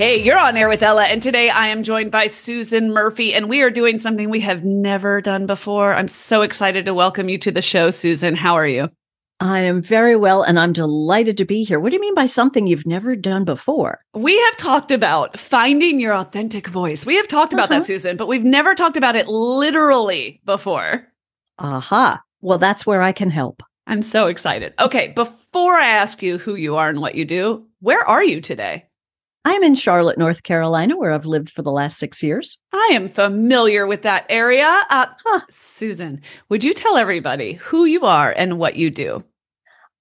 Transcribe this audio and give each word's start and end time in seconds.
Hey, 0.00 0.22
you're 0.22 0.38
on 0.38 0.56
air 0.56 0.70
with 0.70 0.82
Ella, 0.82 1.04
and 1.04 1.22
today 1.22 1.50
I 1.50 1.66
am 1.66 1.82
joined 1.82 2.10
by 2.10 2.26
Susan 2.26 2.90
Murphy, 2.90 3.34
and 3.34 3.50
we 3.50 3.60
are 3.60 3.68
doing 3.68 3.98
something 3.98 4.30
we 4.30 4.40
have 4.40 4.64
never 4.64 5.20
done 5.20 5.44
before. 5.44 5.94
I'm 5.94 6.08
so 6.08 6.40
excited 6.40 6.86
to 6.86 6.94
welcome 6.94 7.28
you 7.28 7.36
to 7.36 7.52
the 7.52 7.60
show, 7.60 7.90
Susan. 7.90 8.34
How 8.34 8.54
are 8.54 8.66
you? 8.66 8.88
I 9.40 9.60
am 9.60 9.82
very 9.82 10.16
well, 10.16 10.42
and 10.42 10.58
I'm 10.58 10.72
delighted 10.72 11.36
to 11.36 11.44
be 11.44 11.64
here. 11.64 11.78
What 11.78 11.90
do 11.90 11.96
you 11.96 12.00
mean 12.00 12.14
by 12.14 12.24
something 12.24 12.66
you've 12.66 12.86
never 12.86 13.14
done 13.14 13.44
before? 13.44 14.00
We 14.14 14.40
have 14.40 14.56
talked 14.56 14.90
about 14.90 15.38
finding 15.38 16.00
your 16.00 16.14
authentic 16.14 16.66
voice. 16.68 17.04
We 17.04 17.16
have 17.16 17.28
talked 17.28 17.52
about 17.52 17.70
uh-huh. 17.70 17.80
that, 17.80 17.84
Susan, 17.84 18.16
but 18.16 18.26
we've 18.26 18.42
never 18.42 18.74
talked 18.74 18.96
about 18.96 19.16
it 19.16 19.28
literally 19.28 20.40
before. 20.46 21.12
Aha. 21.58 21.76
Uh-huh. 21.76 22.18
Well, 22.40 22.56
that's 22.56 22.86
where 22.86 23.02
I 23.02 23.12
can 23.12 23.28
help. 23.28 23.62
I'm 23.86 24.00
so 24.00 24.28
excited. 24.28 24.72
Okay, 24.80 25.08
before 25.08 25.74
I 25.74 25.88
ask 25.88 26.22
you 26.22 26.38
who 26.38 26.54
you 26.54 26.76
are 26.76 26.88
and 26.88 27.02
what 27.02 27.16
you 27.16 27.26
do, 27.26 27.66
where 27.80 28.02
are 28.02 28.24
you 28.24 28.40
today? 28.40 28.86
I'm 29.44 29.62
in 29.62 29.74
Charlotte, 29.74 30.18
North 30.18 30.42
Carolina, 30.42 30.98
where 30.98 31.12
I've 31.12 31.24
lived 31.24 31.48
for 31.48 31.62
the 31.62 31.72
last 31.72 31.98
six 31.98 32.22
years. 32.22 32.58
I 32.74 32.90
am 32.92 33.08
familiar 33.08 33.86
with 33.86 34.02
that 34.02 34.26
area. 34.28 34.82
Uh, 34.90 35.06
huh, 35.24 35.40
Susan, 35.48 36.20
would 36.50 36.62
you 36.62 36.74
tell 36.74 36.98
everybody 36.98 37.54
who 37.54 37.86
you 37.86 38.04
are 38.04 38.32
and 38.36 38.58
what 38.58 38.76
you 38.76 38.90
do? 38.90 39.24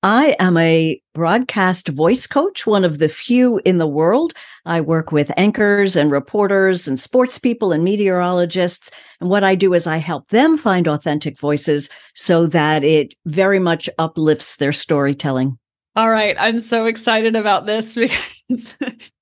I 0.02 0.36
am 0.40 0.58
a 0.58 1.02
broadcast 1.14 1.90
voice 1.90 2.26
coach, 2.26 2.66
one 2.66 2.86
of 2.86 3.00
the 3.00 3.10
few 3.10 3.60
in 3.66 3.80
the 3.80 3.88
world. 3.88 4.34
I 4.66 4.80
work 4.80 5.12
with 5.12 5.32
anchors 5.36 5.98
and 5.98 6.10
reporters 6.10 6.88
and 6.88 6.98
sports 6.98 7.38
people 7.38 7.74
and 7.74 7.84
meteorologists. 7.84 8.92
And 9.20 9.30
what 9.30 9.44
I 9.44 9.56
do 9.56 9.74
is 9.74 9.88
I 9.88 9.98
help 9.98 10.30
them 10.30 10.56
find 10.56 10.88
authentic 10.88 11.38
voices 11.38 11.90
so 12.14 12.48
that 12.48 12.86
it 12.86 13.14
very 13.26 13.60
much 13.60 13.90
uplifts 13.98 14.56
their 14.56 14.72
storytelling. 14.72 15.60
All 15.98 16.10
right. 16.10 16.38
I'm 16.40 16.62
so 16.62 16.86
excited 16.86 17.36
about 17.36 17.66
this 17.66 17.96
because 18.48 18.78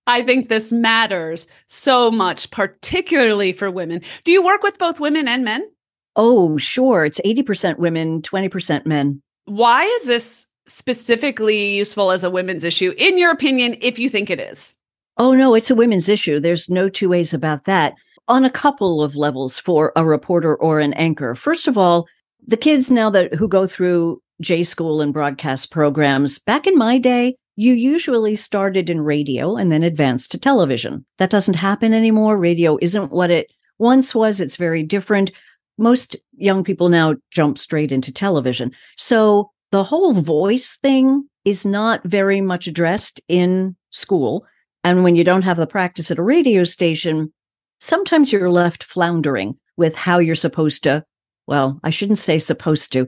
I 0.07 0.23
think 0.23 0.47
this 0.47 0.71
matters 0.71 1.47
so 1.67 2.09
much, 2.09 2.49
particularly 2.49 3.51
for 3.51 3.69
women. 3.69 4.01
Do 4.23 4.31
you 4.31 4.43
work 4.43 4.63
with 4.63 4.79
both 4.79 4.99
women 4.99 5.27
and 5.27 5.43
men? 5.43 5.69
Oh, 6.15 6.57
sure. 6.57 7.05
It's 7.05 7.21
80% 7.21 7.77
women, 7.77 8.21
20% 8.21 8.85
men. 8.85 9.21
Why 9.45 9.83
is 9.83 10.07
this 10.07 10.47
specifically 10.65 11.75
useful 11.75 12.11
as 12.11 12.23
a 12.23 12.29
women's 12.29 12.63
issue, 12.63 12.93
in 12.97 13.17
your 13.17 13.31
opinion, 13.31 13.75
if 13.81 13.99
you 13.99 14.09
think 14.09 14.29
it 14.29 14.39
is? 14.39 14.75
Oh, 15.17 15.33
no, 15.33 15.53
it's 15.53 15.69
a 15.69 15.75
women's 15.75 16.09
issue. 16.09 16.39
There's 16.39 16.69
no 16.69 16.89
two 16.89 17.09
ways 17.09 17.33
about 17.33 17.65
that 17.65 17.93
on 18.27 18.45
a 18.45 18.49
couple 18.49 19.03
of 19.03 19.15
levels 19.15 19.59
for 19.59 19.91
a 19.95 20.05
reporter 20.05 20.55
or 20.55 20.79
an 20.79 20.93
anchor. 20.93 21.35
First 21.35 21.67
of 21.67 21.77
all, 21.77 22.07
the 22.45 22.57
kids 22.57 22.89
now 22.89 23.09
that 23.09 23.33
who 23.35 23.47
go 23.47 23.67
through 23.67 24.21
J 24.41 24.63
school 24.63 25.01
and 25.01 25.13
broadcast 25.13 25.71
programs, 25.71 26.39
back 26.39 26.67
in 26.67 26.77
my 26.77 26.97
day, 26.97 27.35
you 27.57 27.73
usually 27.73 28.35
started 28.35 28.87
in 28.87 29.01
radio 29.01 29.57
and 29.57 29.71
then 29.71 29.81
advanced 29.81 30.31
to 30.31 30.39
television. 30.39 31.03
That 31.17 31.31
doesn't 31.31 31.55
happen 31.55 31.91
anymore. 31.91 32.37
Radio 32.37 32.77
isn't 32.81 33.11
what 33.11 33.31
it 33.31 33.51
once 33.79 34.13
was. 34.13 34.39
It's 34.39 34.57
very 34.57 34.83
different. 34.83 35.31
Most 35.79 36.15
young 36.35 36.63
people 36.63 36.89
now 36.89 37.15
jump 37.31 37.57
straight 37.57 37.91
into 37.91 38.13
television. 38.13 38.71
So 38.95 39.51
the 39.71 39.83
whole 39.83 40.13
voice 40.13 40.77
thing 40.77 41.27
is 41.45 41.65
not 41.65 42.03
very 42.03 42.41
much 42.41 42.67
addressed 42.67 43.21
in 43.27 43.75
school. 43.89 44.45
And 44.83 45.03
when 45.03 45.15
you 45.15 45.23
don't 45.23 45.41
have 45.41 45.57
the 45.57 45.65
practice 45.65 46.11
at 46.11 46.19
a 46.19 46.23
radio 46.23 46.63
station, 46.63 47.33
sometimes 47.79 48.31
you're 48.31 48.51
left 48.51 48.83
floundering 48.83 49.57
with 49.77 49.95
how 49.95 50.19
you're 50.19 50.35
supposed 50.35 50.83
to, 50.83 51.03
well, 51.47 51.79
I 51.83 51.89
shouldn't 51.89 52.19
say 52.19 52.37
supposed 52.37 52.93
to, 52.93 53.07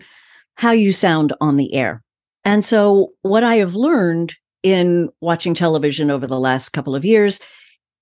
how 0.57 0.71
you 0.71 0.91
sound 0.91 1.33
on 1.39 1.55
the 1.55 1.75
air. 1.75 2.03
And 2.45 2.63
so, 2.63 3.09
what 3.21 3.43
I 3.43 3.55
have 3.55 3.75
learned 3.75 4.35
in 4.63 5.09
watching 5.21 5.53
television 5.53 6.11
over 6.11 6.27
the 6.27 6.39
last 6.39 6.69
couple 6.69 6.95
of 6.95 7.05
years 7.05 7.39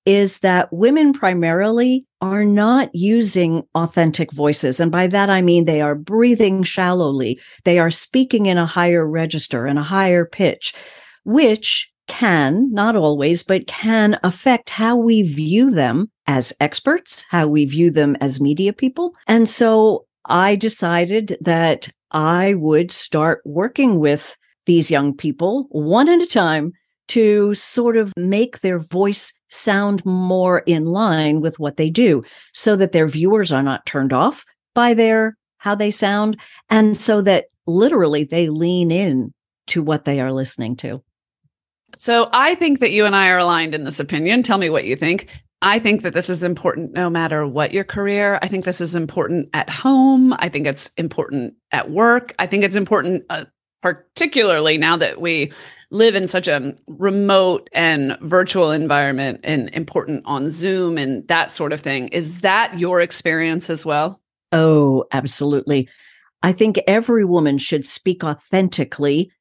is 0.06 0.40
that 0.40 0.72
women 0.72 1.12
primarily 1.12 2.06
are 2.22 2.46
not 2.46 2.90
using 2.94 3.64
authentic 3.76 4.32
voices. 4.32 4.80
And 4.80 4.90
by 4.90 5.08
that, 5.08 5.30
I 5.30 5.42
mean 5.42 5.66
they 5.66 5.82
are 5.82 5.96
breathing 5.96 6.64
shallowly. 6.64 7.40
They 7.66 7.78
are 7.78 7.92
speaking 7.92 8.46
in 8.46 8.58
a 8.58 8.66
higher 8.66 9.06
register 9.06 9.66
and 9.66 9.78
a 9.78 9.84
higher 9.84 10.24
pitch, 10.24 10.74
which 11.26 11.92
can, 12.08 12.72
not 12.72 12.96
always, 12.96 13.44
but 13.44 13.68
can 13.68 14.18
affect 14.24 14.70
how 14.70 14.96
we 14.96 15.24
view 15.24 15.72
them 15.72 16.10
as 16.26 16.54
experts, 16.62 17.26
how 17.30 17.48
we 17.48 17.66
view 17.66 17.92
them 17.92 18.16
as 18.22 18.40
media 18.40 18.72
people. 18.72 19.14
And 19.28 19.48
so 19.48 20.06
I 20.26 20.56
decided 20.56 21.38
that 21.42 21.90
I 22.12 22.54
would 22.56 22.92
start 22.92 23.42
working 23.46 24.00
with 24.00 24.36
these 24.66 24.92
young 24.92 25.16
people 25.16 25.68
one 25.70 26.10
at 26.10 26.22
a 26.22 26.28
time 26.28 26.74
to 27.10 27.54
sort 27.54 27.96
of 27.96 28.14
make 28.18 28.60
their 28.60 28.80
voice 28.80 29.34
sound 29.48 30.06
more 30.06 30.60
in 30.66 30.86
line 30.86 31.40
with 31.40 31.60
what 31.60 31.78
they 31.78 31.90
do 31.90 32.22
so 32.54 32.76
that 32.76 32.92
their 32.92 33.08
viewers 33.08 33.52
are 33.52 33.64
not 33.64 33.86
turned 33.86 34.12
off 34.12 34.46
by 34.76 34.94
their 34.94 35.38
how 35.58 35.74
they 35.74 35.90
sound 35.92 36.38
and 36.70 36.96
so 36.96 37.22
that 37.22 37.46
literally 37.66 38.24
they 38.24 38.50
lean 38.50 38.92
in 38.92 39.34
to 39.68 39.82
what 39.82 40.06
they 40.06 40.20
are 40.20 40.32
listening 40.32 40.76
to. 40.76 41.02
So 41.96 42.30
I 42.32 42.56
think 42.56 42.80
that 42.80 42.92
you 42.92 43.06
and 43.06 43.16
I 43.16 43.30
are 43.30 43.40
aligned 43.40 43.74
in 43.74 43.84
this 43.84 44.00
opinion. 44.00 44.44
Tell 44.44 44.58
me 44.58 44.70
what 44.70 44.86
you 44.86 44.96
think. 44.96 45.28
I 45.62 45.80
think 45.80 46.04
that 46.04 46.14
this 46.14 46.30
is 46.30 46.44
important 46.44 46.94
no 46.94 47.10
matter 47.10 47.46
what 47.46 47.74
your 47.74 47.84
career. 47.84 48.38
I 48.42 48.48
think 48.48 48.64
this 48.64 48.80
is 48.80 48.94
important 48.94 49.50
at 49.54 49.70
home. 49.70 50.34
I 50.34 50.50
think 50.50 50.68
it's 50.68 50.92
important 50.98 51.56
at 51.72 51.90
work. 51.90 52.36
I 52.38 52.46
think 52.46 52.64
it's 52.64 52.76
important, 52.76 53.24
uh, 53.30 53.46
particularly 53.82 54.78
now 54.78 54.98
that 54.98 55.20
we 55.20 55.52
live 55.90 56.16
in 56.16 56.28
such 56.28 56.48
a 56.48 56.76
remote 56.88 57.70
and 57.74 58.18
virtual 58.22 58.72
environment 58.72 59.40
and 59.44 59.70
important 59.74 60.24
on 60.26 60.52
Zoom 60.52 60.98
and 60.98 61.28
that 61.28 61.52
sort 61.52 61.74
of 61.74 61.82
thing. 61.82 62.10
Is 62.10 62.42
that 62.42 62.78
your 62.78 63.02
experience 63.02 63.70
as 63.70 63.86
well? 63.86 64.22
Oh, 64.52 65.06
absolutely. 65.12 65.90
I 66.44 66.52
think 66.52 66.80
every 66.88 67.26
woman 67.26 67.58
should 67.58 67.84
speak 67.84 68.24
authentically, 68.24 69.32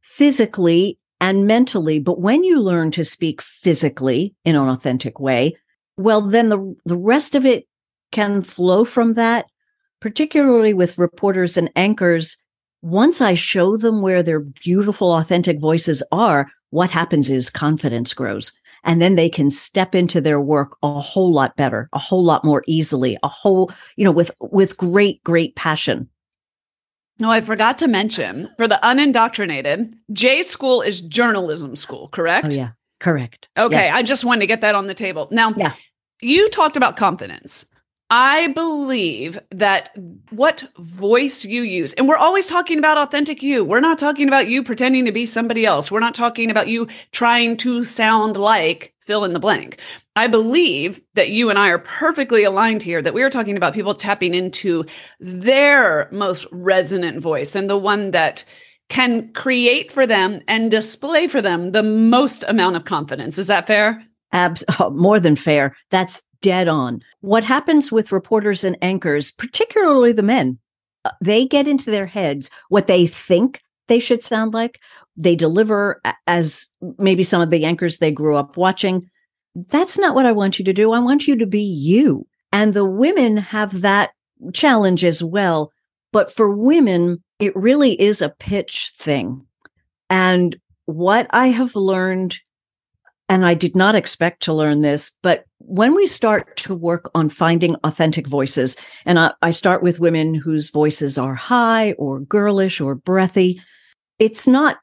physically, 0.00 0.98
and 1.20 1.46
mentally. 1.46 1.98
But 1.98 2.20
when 2.20 2.44
you 2.44 2.60
learn 2.60 2.90
to 2.92 3.04
speak 3.04 3.42
physically 3.42 4.34
in 4.44 4.56
an 4.56 4.68
authentic 4.68 5.20
way, 5.20 5.56
well, 5.96 6.20
then 6.20 6.48
the, 6.48 6.76
the 6.84 6.96
rest 6.96 7.34
of 7.34 7.46
it 7.46 7.66
can 8.12 8.42
flow 8.42 8.84
from 8.84 9.14
that, 9.14 9.46
particularly 10.00 10.74
with 10.74 10.98
reporters 10.98 11.56
and 11.56 11.70
anchors. 11.76 12.36
Once 12.82 13.20
I 13.20 13.34
show 13.34 13.76
them 13.76 14.02
where 14.02 14.22
their 14.22 14.40
beautiful, 14.40 15.12
authentic 15.12 15.58
voices 15.58 16.02
are, 16.12 16.48
what 16.70 16.90
happens 16.90 17.30
is 17.30 17.50
confidence 17.50 18.14
grows. 18.14 18.52
And 18.84 19.02
then 19.02 19.16
they 19.16 19.28
can 19.28 19.50
step 19.50 19.94
into 19.94 20.20
their 20.20 20.40
work 20.40 20.76
a 20.82 21.00
whole 21.00 21.32
lot 21.32 21.56
better, 21.56 21.88
a 21.92 21.98
whole 21.98 22.22
lot 22.22 22.44
more 22.44 22.62
easily, 22.68 23.16
a 23.22 23.28
whole, 23.28 23.72
you 23.96 24.04
know, 24.04 24.12
with, 24.12 24.30
with 24.40 24.76
great, 24.76 25.24
great 25.24 25.56
passion. 25.56 26.08
No, 27.18 27.30
I 27.30 27.40
forgot 27.40 27.78
to 27.78 27.88
mention 27.88 28.48
for 28.56 28.68
the 28.68 28.78
unindoctrinated, 28.82 29.94
J 30.12 30.42
school 30.42 30.82
is 30.82 31.00
journalism 31.00 31.74
school, 31.74 32.08
correct? 32.08 32.48
Oh, 32.52 32.56
yeah. 32.56 32.68
Correct. 33.00 33.48
Okay. 33.58 33.76
Yes. 33.76 33.94
I 33.94 34.02
just 34.02 34.24
wanted 34.24 34.40
to 34.40 34.46
get 34.46 34.60
that 34.60 34.74
on 34.74 34.86
the 34.86 34.94
table. 34.94 35.28
Now, 35.30 35.50
yeah. 35.56 35.72
You 36.20 36.48
talked 36.50 36.76
about 36.76 36.96
confidence. 36.96 37.66
I 38.08 38.48
believe 38.48 39.38
that 39.50 39.90
what 40.30 40.64
voice 40.78 41.44
you 41.44 41.62
use, 41.62 41.92
and 41.94 42.06
we're 42.06 42.16
always 42.16 42.46
talking 42.46 42.78
about 42.78 42.98
authentic 42.98 43.42
you. 43.42 43.64
We're 43.64 43.80
not 43.80 43.98
talking 43.98 44.28
about 44.28 44.46
you 44.46 44.62
pretending 44.62 45.06
to 45.06 45.12
be 45.12 45.26
somebody 45.26 45.66
else. 45.66 45.90
We're 45.90 45.98
not 45.98 46.14
talking 46.14 46.50
about 46.50 46.68
you 46.68 46.86
trying 47.10 47.56
to 47.58 47.82
sound 47.82 48.36
like 48.36 48.94
fill 49.00 49.24
in 49.24 49.32
the 49.32 49.40
blank. 49.40 49.80
I 50.14 50.28
believe 50.28 51.00
that 51.14 51.30
you 51.30 51.50
and 51.50 51.58
I 51.58 51.68
are 51.70 51.80
perfectly 51.80 52.44
aligned 52.44 52.84
here, 52.84 53.02
that 53.02 53.14
we 53.14 53.24
are 53.24 53.30
talking 53.30 53.56
about 53.56 53.74
people 53.74 53.94
tapping 53.94 54.34
into 54.34 54.84
their 55.18 56.08
most 56.12 56.46
resonant 56.52 57.20
voice 57.20 57.56
and 57.56 57.68
the 57.68 57.76
one 57.76 58.12
that 58.12 58.44
can 58.88 59.32
create 59.32 59.90
for 59.90 60.06
them 60.06 60.40
and 60.46 60.70
display 60.70 61.26
for 61.26 61.42
them 61.42 61.72
the 61.72 61.82
most 61.82 62.44
amount 62.46 62.76
of 62.76 62.84
confidence. 62.84 63.36
Is 63.36 63.48
that 63.48 63.66
fair? 63.66 64.06
Abs- 64.36 64.64
more 64.92 65.18
than 65.18 65.34
fair. 65.34 65.74
That's 65.90 66.22
dead 66.42 66.68
on. 66.68 67.02
What 67.20 67.42
happens 67.42 67.90
with 67.90 68.12
reporters 68.12 68.62
and 68.62 68.76
anchors, 68.82 69.32
particularly 69.32 70.12
the 70.12 70.22
men, 70.22 70.58
uh, 71.04 71.10
they 71.20 71.46
get 71.46 71.66
into 71.66 71.90
their 71.90 72.06
heads 72.06 72.50
what 72.68 72.86
they 72.86 73.06
think 73.06 73.62
they 73.88 73.98
should 73.98 74.22
sound 74.22 74.54
like. 74.54 74.78
They 75.16 75.34
deliver 75.34 76.00
as 76.26 76.66
maybe 76.98 77.22
some 77.22 77.40
of 77.40 77.50
the 77.50 77.64
anchors 77.64 77.98
they 77.98 78.12
grew 78.12 78.36
up 78.36 78.56
watching. 78.56 79.08
That's 79.54 79.98
not 79.98 80.14
what 80.14 80.26
I 80.26 80.32
want 80.32 80.58
you 80.58 80.64
to 80.66 80.72
do. 80.72 80.92
I 80.92 80.98
want 80.98 81.26
you 81.26 81.36
to 81.36 81.46
be 81.46 81.62
you. 81.62 82.26
And 82.52 82.74
the 82.74 82.84
women 82.84 83.38
have 83.38 83.80
that 83.80 84.10
challenge 84.52 85.04
as 85.04 85.22
well. 85.22 85.72
But 86.12 86.32
for 86.32 86.50
women, 86.50 87.22
it 87.38 87.56
really 87.56 88.00
is 88.00 88.20
a 88.20 88.34
pitch 88.38 88.92
thing. 88.96 89.46
And 90.10 90.56
what 90.86 91.26
I 91.30 91.48
have 91.48 91.74
learned, 91.74 92.38
and 93.28 93.44
I 93.44 93.54
did 93.54 93.74
not 93.74 93.94
expect 93.94 94.42
to 94.42 94.52
learn 94.52 94.80
this, 94.80 95.16
but 95.22 95.44
when 95.58 95.94
we 95.94 96.06
start 96.06 96.56
to 96.58 96.74
work 96.74 97.10
on 97.14 97.28
finding 97.28 97.74
authentic 97.82 98.28
voices, 98.28 98.76
and 99.04 99.18
I, 99.18 99.32
I, 99.42 99.50
start 99.50 99.82
with 99.82 99.98
women 99.98 100.34
whose 100.34 100.70
voices 100.70 101.18
are 101.18 101.34
high 101.34 101.92
or 101.92 102.20
girlish 102.20 102.80
or 102.80 102.94
breathy, 102.94 103.60
it's 104.18 104.46
not 104.46 104.78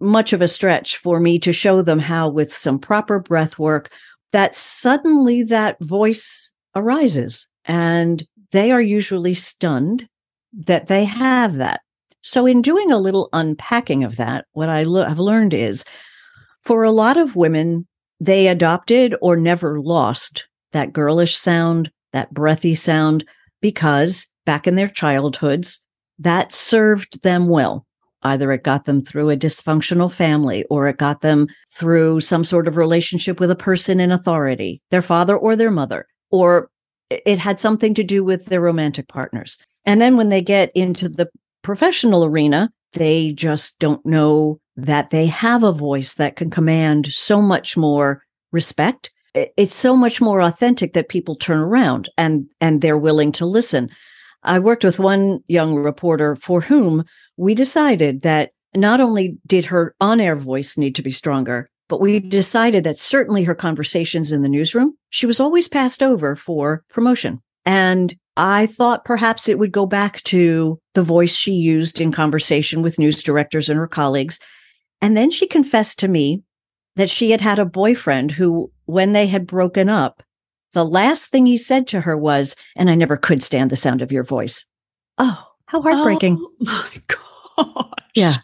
much 0.00 0.32
of 0.32 0.40
a 0.40 0.48
stretch 0.48 0.96
for 0.96 1.18
me 1.18 1.38
to 1.40 1.52
show 1.52 1.82
them 1.82 1.98
how, 1.98 2.28
with 2.28 2.52
some 2.52 2.78
proper 2.78 3.18
breath 3.18 3.58
work, 3.58 3.90
that 4.32 4.54
suddenly 4.54 5.42
that 5.42 5.76
voice 5.80 6.52
arises 6.76 7.48
and 7.64 8.22
they 8.52 8.70
are 8.70 8.80
usually 8.80 9.34
stunned 9.34 10.08
that 10.52 10.86
they 10.86 11.04
have 11.04 11.54
that. 11.54 11.80
So, 12.22 12.46
in 12.46 12.62
doing 12.62 12.92
a 12.92 12.98
little 12.98 13.28
unpacking 13.32 14.04
of 14.04 14.16
that, 14.16 14.46
what 14.52 14.68
I 14.68 14.84
lo- 14.84 15.04
have 15.04 15.18
learned 15.18 15.54
is 15.54 15.84
for 16.62 16.84
a 16.84 16.92
lot 16.92 17.16
of 17.16 17.36
women, 17.36 17.86
they 18.20 18.48
adopted 18.48 19.14
or 19.20 19.36
never 19.36 19.80
lost 19.80 20.46
that 20.72 20.92
girlish 20.92 21.36
sound, 21.36 21.90
that 22.12 22.32
breathy 22.32 22.74
sound, 22.74 23.24
because 23.60 24.30
back 24.46 24.66
in 24.66 24.76
their 24.76 24.88
childhoods, 24.88 25.84
that 26.18 26.52
served 26.52 27.22
them 27.22 27.48
well. 27.48 27.86
Either 28.22 28.52
it 28.52 28.62
got 28.62 28.84
them 28.84 29.02
through 29.02 29.30
a 29.30 29.36
dysfunctional 29.36 30.12
family 30.12 30.64
or 30.70 30.86
it 30.86 30.96
got 30.96 31.22
them 31.22 31.48
through 31.74 32.20
some 32.20 32.44
sort 32.44 32.68
of 32.68 32.76
relationship 32.76 33.40
with 33.40 33.50
a 33.50 33.56
person 33.56 33.98
in 33.98 34.12
authority, 34.12 34.80
their 34.90 35.02
father 35.02 35.36
or 35.36 35.56
their 35.56 35.72
mother, 35.72 36.06
or 36.30 36.70
it 37.10 37.38
had 37.38 37.58
something 37.58 37.94
to 37.94 38.04
do 38.04 38.22
with 38.22 38.46
their 38.46 38.60
romantic 38.60 39.08
partners. 39.08 39.58
And 39.84 40.00
then 40.00 40.16
when 40.16 40.28
they 40.28 40.40
get 40.40 40.70
into 40.76 41.08
the 41.08 41.28
professional 41.62 42.24
arena, 42.24 42.70
they 42.92 43.32
just 43.32 43.78
don't 43.80 44.04
know 44.06 44.60
that 44.76 45.10
they 45.10 45.26
have 45.26 45.62
a 45.62 45.72
voice 45.72 46.14
that 46.14 46.36
can 46.36 46.50
command 46.50 47.06
so 47.06 47.42
much 47.42 47.76
more 47.76 48.22
respect. 48.52 49.10
It's 49.34 49.74
so 49.74 49.96
much 49.96 50.20
more 50.20 50.40
authentic 50.40 50.92
that 50.92 51.08
people 51.08 51.36
turn 51.36 51.58
around 51.58 52.08
and, 52.18 52.46
and 52.60 52.80
they're 52.80 52.98
willing 52.98 53.32
to 53.32 53.46
listen. 53.46 53.90
I 54.42 54.58
worked 54.58 54.84
with 54.84 54.98
one 54.98 55.40
young 55.48 55.76
reporter 55.76 56.36
for 56.36 56.60
whom 56.60 57.04
we 57.36 57.54
decided 57.54 58.22
that 58.22 58.50
not 58.74 59.00
only 59.00 59.38
did 59.46 59.66
her 59.66 59.94
on 60.00 60.20
air 60.20 60.36
voice 60.36 60.76
need 60.76 60.94
to 60.96 61.02
be 61.02 61.12
stronger, 61.12 61.68
but 61.88 62.00
we 62.00 62.20
decided 62.20 62.84
that 62.84 62.98
certainly 62.98 63.44
her 63.44 63.54
conversations 63.54 64.32
in 64.32 64.42
the 64.42 64.48
newsroom, 64.48 64.96
she 65.10 65.26
was 65.26 65.40
always 65.40 65.68
passed 65.68 66.02
over 66.02 66.34
for 66.36 66.84
promotion. 66.88 67.40
And 67.66 68.14
I 68.36 68.66
thought 68.66 69.04
perhaps 69.04 69.48
it 69.48 69.58
would 69.58 69.72
go 69.72 69.84
back 69.84 70.22
to 70.22 70.78
the 70.94 71.02
voice 71.02 71.34
she 71.34 71.52
used 71.52 72.00
in 72.00 72.12
conversation 72.12 72.80
with 72.82 72.98
news 72.98 73.22
directors 73.22 73.68
and 73.68 73.78
her 73.78 73.86
colleagues. 73.86 74.40
And 75.02 75.16
then 75.16 75.30
she 75.30 75.46
confessed 75.46 75.98
to 75.98 76.08
me 76.08 76.44
that 76.96 77.10
she 77.10 77.32
had 77.32 77.40
had 77.40 77.58
a 77.58 77.64
boyfriend 77.64 78.30
who, 78.32 78.70
when 78.86 79.12
they 79.12 79.26
had 79.26 79.46
broken 79.46 79.88
up, 79.88 80.22
the 80.72 80.84
last 80.84 81.30
thing 81.30 81.44
he 81.44 81.56
said 81.56 81.86
to 81.88 82.02
her 82.02 82.16
was, 82.16 82.56
and 82.76 82.88
I 82.88 82.94
never 82.94 83.16
could 83.16 83.42
stand 83.42 83.70
the 83.70 83.76
sound 83.76 84.00
of 84.00 84.12
your 84.12 84.24
voice. 84.24 84.64
Oh, 85.18 85.46
how 85.66 85.82
heartbreaking. 85.82 86.38
Oh 86.40 86.52
my 86.60 87.02
gosh. 87.74 87.90
Yeah. 88.14 88.34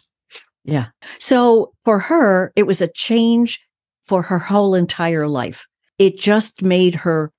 Yeah. 0.63 0.87
So 1.17 1.73
for 1.85 1.99
her, 1.99 2.51
it 2.55 2.67
was 2.67 2.81
a 2.81 2.91
change 2.91 3.65
for 4.05 4.23
her 4.23 4.39
whole 4.39 4.75
entire 4.75 5.27
life. 5.27 5.65
It 5.97 6.19
just 6.19 6.61
made 6.61 6.95
her 6.95 7.31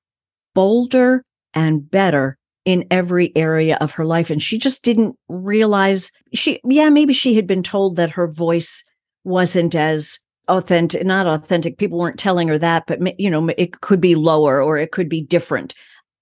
bolder 0.55 1.25
and 1.55 1.89
better 1.89 2.39
in 2.65 2.87
every 2.91 3.35
area 3.37 3.77
of 3.81 3.93
her 3.93 4.05
life. 4.05 4.31
And 4.31 4.43
she 4.43 4.59
just 4.59 4.85
didn't 4.85 5.17
realize 5.29 6.11
she, 6.35 6.61
yeah, 6.65 6.89
maybe 6.89 7.13
she 7.13 7.35
had 7.35 7.47
been 7.47 7.63
told 7.63 7.97
that 7.97 8.13
her 8.13 8.27
voice 8.27 8.85
wasn't 9.25 9.75
as 9.75 10.21
authentic, 10.49 11.05
not 11.05 11.27
authentic. 11.27 11.79
People 11.79 11.99
weren't 11.99 12.19
telling 12.19 12.49
her 12.49 12.59
that, 12.59 12.87
but 12.87 13.19
you 13.21 13.31
know, 13.31 13.49
it 13.57 13.81
could 13.81 14.01
be 14.01 14.15
lower 14.15 14.63
or 14.63 14.79
it 14.79 14.93
could 14.93 15.09
be 15.09 15.23
different. 15.23 15.75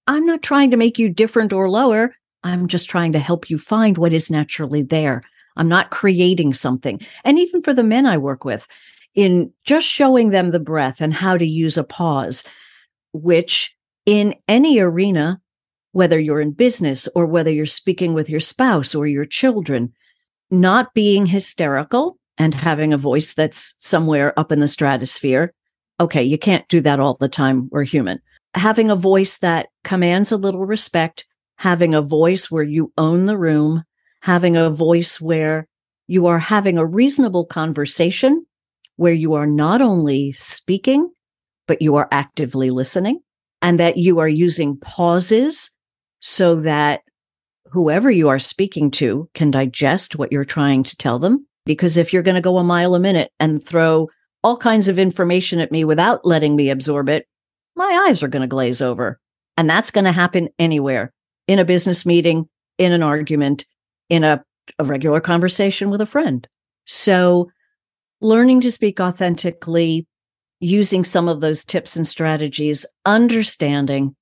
I'm 0.07 0.25
not 0.25 0.41
trying 0.41 0.71
to 0.71 0.77
make 0.77 0.99
you 0.99 1.09
different 1.09 1.53
or 1.53 1.69
lower. 1.69 2.15
I'm 2.43 2.67
just 2.67 2.89
trying 2.89 3.11
to 3.13 3.19
help 3.19 3.49
you 3.49 3.57
find 3.57 3.97
what 3.97 4.13
is 4.13 4.31
naturally 4.31 4.81
there. 4.81 5.21
I'm 5.57 5.67
not 5.67 5.91
creating 5.91 6.53
something. 6.53 7.01
And 7.25 7.37
even 7.37 7.61
for 7.61 7.73
the 7.73 7.83
men 7.83 8.05
I 8.05 8.17
work 8.17 8.45
with, 8.45 8.67
in 9.15 9.51
just 9.65 9.87
showing 9.87 10.29
them 10.29 10.51
the 10.51 10.59
breath 10.59 11.01
and 11.01 11.13
how 11.13 11.37
to 11.37 11.45
use 11.45 11.77
a 11.77 11.83
pause, 11.83 12.45
which 13.11 13.75
in 14.05 14.35
any 14.47 14.79
arena, 14.79 15.41
whether 15.91 16.19
you're 16.19 16.41
in 16.41 16.51
business 16.51 17.09
or 17.15 17.25
whether 17.25 17.51
you're 17.51 17.65
speaking 17.65 18.13
with 18.13 18.29
your 18.29 18.39
spouse 18.39 18.93
or 18.93 19.07
your 19.07 19.25
children, 19.25 19.91
not 20.51 20.93
being 20.93 21.25
hysterical 21.25 22.18
and 22.39 22.53
having 22.53 22.93
a 22.93 22.97
voice 22.97 23.33
that's 23.33 23.75
somewhere 23.77 24.37
up 24.39 24.51
in 24.51 24.61
the 24.61 24.67
stratosphere. 24.67 25.53
Okay, 25.99 26.23
you 26.23 26.37
can't 26.37 26.67
do 26.69 26.79
that 26.81 26.99
all 26.99 27.17
the 27.19 27.27
time. 27.27 27.67
We're 27.71 27.83
human. 27.83 28.21
Having 28.55 28.89
a 28.89 28.95
voice 28.95 29.37
that 29.39 29.67
commands 29.83 30.31
a 30.31 30.37
little 30.37 30.65
respect, 30.65 31.25
having 31.57 31.93
a 31.93 32.01
voice 32.01 32.49
where 32.49 32.63
you 32.63 32.91
own 32.97 33.25
the 33.25 33.37
room, 33.37 33.83
having 34.21 34.55
a 34.55 34.69
voice 34.69 35.19
where 35.19 35.67
you 36.07 36.25
are 36.25 36.39
having 36.39 36.77
a 36.77 36.85
reasonable 36.85 37.45
conversation, 37.45 38.45
where 38.95 39.13
you 39.13 39.33
are 39.33 39.45
not 39.45 39.81
only 39.81 40.31
speaking, 40.31 41.11
but 41.67 41.81
you 41.81 41.95
are 41.97 42.07
actively 42.11 42.71
listening 42.71 43.19
and 43.61 43.79
that 43.79 43.97
you 43.97 44.19
are 44.19 44.27
using 44.27 44.77
pauses 44.77 45.71
so 46.19 46.55
that 46.55 47.01
whoever 47.65 48.09
you 48.09 48.29
are 48.29 48.39
speaking 48.39 48.89
to 48.89 49.29
can 49.33 49.51
digest 49.51 50.15
what 50.15 50.31
you're 50.31 50.43
trying 50.43 50.83
to 50.83 50.97
tell 50.97 51.19
them. 51.19 51.45
Because 51.69 51.97
if 51.97 52.11
you're 52.11 52.23
going 52.23 52.33
to 52.33 52.41
go 52.41 52.57
a 52.57 52.63
mile 52.63 52.95
a 52.95 52.99
minute 52.99 53.31
and 53.39 53.63
throw 53.63 54.09
all 54.43 54.57
kinds 54.57 54.87
of 54.87 54.97
information 54.97 55.59
at 55.59 55.71
me 55.71 55.83
without 55.83 56.25
letting 56.25 56.55
me 56.55 56.71
absorb 56.71 57.09
it, 57.09 57.27
my 57.75 58.07
eyes 58.07 58.23
are 58.23 58.27
going 58.27 58.41
to 58.41 58.47
glaze 58.47 58.81
over. 58.81 59.19
And 59.55 59.69
that's 59.69 59.91
going 59.91 60.05
to 60.05 60.11
happen 60.11 60.49
anywhere 60.57 61.13
in 61.47 61.59
a 61.59 61.65
business 61.65 62.07
meeting, 62.07 62.49
in 62.79 62.91
an 62.91 63.03
argument, 63.03 63.67
in 64.09 64.23
a, 64.23 64.43
a 64.79 64.83
regular 64.83 65.21
conversation 65.21 65.91
with 65.91 66.01
a 66.01 66.07
friend. 66.07 66.47
So 66.85 67.51
learning 68.19 68.61
to 68.61 68.71
speak 68.71 68.99
authentically, 68.99 70.07
using 70.59 71.03
some 71.03 71.27
of 71.27 71.39
those 71.39 71.63
tips 71.63 71.95
and 71.95 72.07
strategies, 72.07 72.83
understanding 73.05 74.15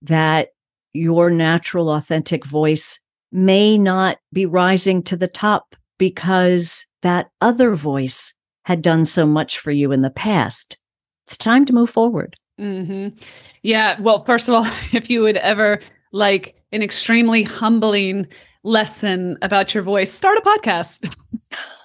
that 0.00 0.48
your 0.94 1.28
natural, 1.28 1.90
authentic 1.90 2.46
voice 2.46 2.98
may 3.30 3.76
not 3.76 4.16
be 4.32 4.46
rising 4.46 5.02
to 5.02 5.18
the 5.18 5.28
top 5.28 5.76
because 5.98 6.86
that 7.04 7.30
other 7.42 7.74
voice 7.74 8.34
had 8.64 8.80
done 8.80 9.04
so 9.04 9.26
much 9.26 9.58
for 9.58 9.70
you 9.70 9.92
in 9.92 10.00
the 10.00 10.10
past. 10.10 10.78
It's 11.26 11.36
time 11.36 11.66
to 11.66 11.72
move 11.72 11.90
forward. 11.90 12.36
Mm-hmm. 12.58 13.16
Yeah. 13.62 14.00
Well, 14.00 14.24
first 14.24 14.48
of 14.48 14.54
all, 14.54 14.64
if 14.92 15.10
you 15.10 15.20
would 15.20 15.36
ever 15.36 15.80
like 16.12 16.54
an 16.72 16.82
extremely 16.82 17.42
humbling 17.42 18.26
lesson 18.62 19.36
about 19.42 19.74
your 19.74 19.82
voice, 19.82 20.12
start 20.12 20.38
a 20.38 20.40
podcast. 20.40 21.06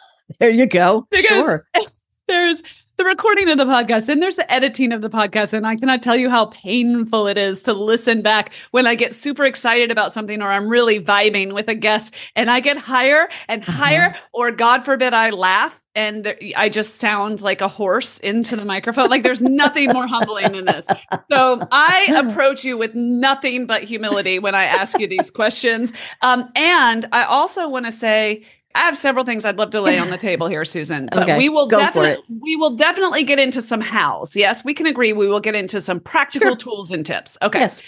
there 0.40 0.50
you 0.50 0.66
go. 0.66 1.06
Because 1.12 1.28
sure. 1.28 1.68
There's 2.28 2.89
the 3.00 3.06
recording 3.06 3.48
of 3.48 3.58
the 3.58 3.64
podcast 3.64 4.10
and 4.10 4.22
there's 4.22 4.36
the 4.36 4.52
editing 4.52 4.92
of 4.92 5.02
the 5.02 5.10
podcast. 5.10 5.54
And 5.54 5.66
I 5.66 5.78
cannot 5.78 6.02
tell 6.02 6.18
you 6.18 6.30
how 6.30 6.48
painful 6.48 7.28
it 7.28 7.38
is 7.38 7.64
to 7.64 7.72
listen 7.72 8.22
back 8.22 8.54
when 8.72 8.86
I 8.86 8.96
get 8.96 9.16
super 9.16 9.46
excited 9.46 9.90
about 9.90 10.12
something 10.12 10.42
or 10.42 10.50
I'm 10.50 10.68
really 10.68 11.02
vibing 11.02 11.54
with 11.54 11.70
a 11.70 11.76
guest 11.76 12.14
and 12.36 12.52
I 12.52 12.60
get 12.60 12.76
higher 12.76 13.30
and 13.48 13.62
uh-huh. 13.62 13.72
higher, 13.72 14.16
or 14.34 14.52
God 14.52 14.84
forbid, 14.84 15.14
I 15.14 15.30
laugh 15.30 15.82
and 15.96 16.26
there, 16.26 16.38
I 16.58 16.68
just 16.68 16.98
sound 16.98 17.40
like 17.40 17.62
a 17.62 17.70
horse 17.70 18.20
into 18.20 18.58
the 18.58 18.66
microphone. 18.66 19.10
Like 19.10 19.24
there's 19.24 19.42
nothing 19.42 19.94
more 19.94 20.06
humbling 20.06 20.52
than 20.52 20.66
this. 20.66 20.86
So 21.32 21.66
I 21.72 22.24
approach 22.28 22.66
you 22.66 22.78
with 22.78 22.96
nothing 22.96 23.66
but 23.66 23.84
humility 23.84 24.40
when 24.40 24.56
I 24.56 24.66
ask 24.66 25.00
you 25.00 25.08
these 25.08 25.32
questions. 25.32 25.94
Um, 26.22 26.50
and 26.54 27.06
I 27.14 27.24
also 27.24 27.70
want 27.70 27.86
to 27.86 27.94
say, 27.94 28.44
I 28.80 28.84
have 28.84 28.98
several 28.98 29.26
things 29.26 29.44
I'd 29.44 29.58
love 29.58 29.72
to 29.72 29.82
lay 29.82 30.00
on 30.00 30.10
the 30.10 30.18
table 30.18 30.48
here, 30.48 30.64
Susan. 30.64 31.10
But 31.12 31.24
okay, 31.24 31.38
we 31.38 31.50
will 31.50 31.68
definitely 31.68 32.24
we 32.40 32.56
will 32.56 32.78
definitely 32.78 33.26
get 33.26 33.38
into 33.38 33.62
some 33.62 33.82
hows. 33.82 34.38
Yes, 34.38 34.64
we 34.64 34.74
can 34.74 34.86
agree. 34.86 35.12
We 35.12 35.28
will 35.28 35.42
get 35.42 35.54
into 35.54 35.82
some 35.82 36.00
practical 36.00 36.52
sure. 36.52 36.56
tools 36.56 36.92
and 36.92 37.06
tips. 37.06 37.38
Okay. 37.42 37.60
Yes. 37.60 37.84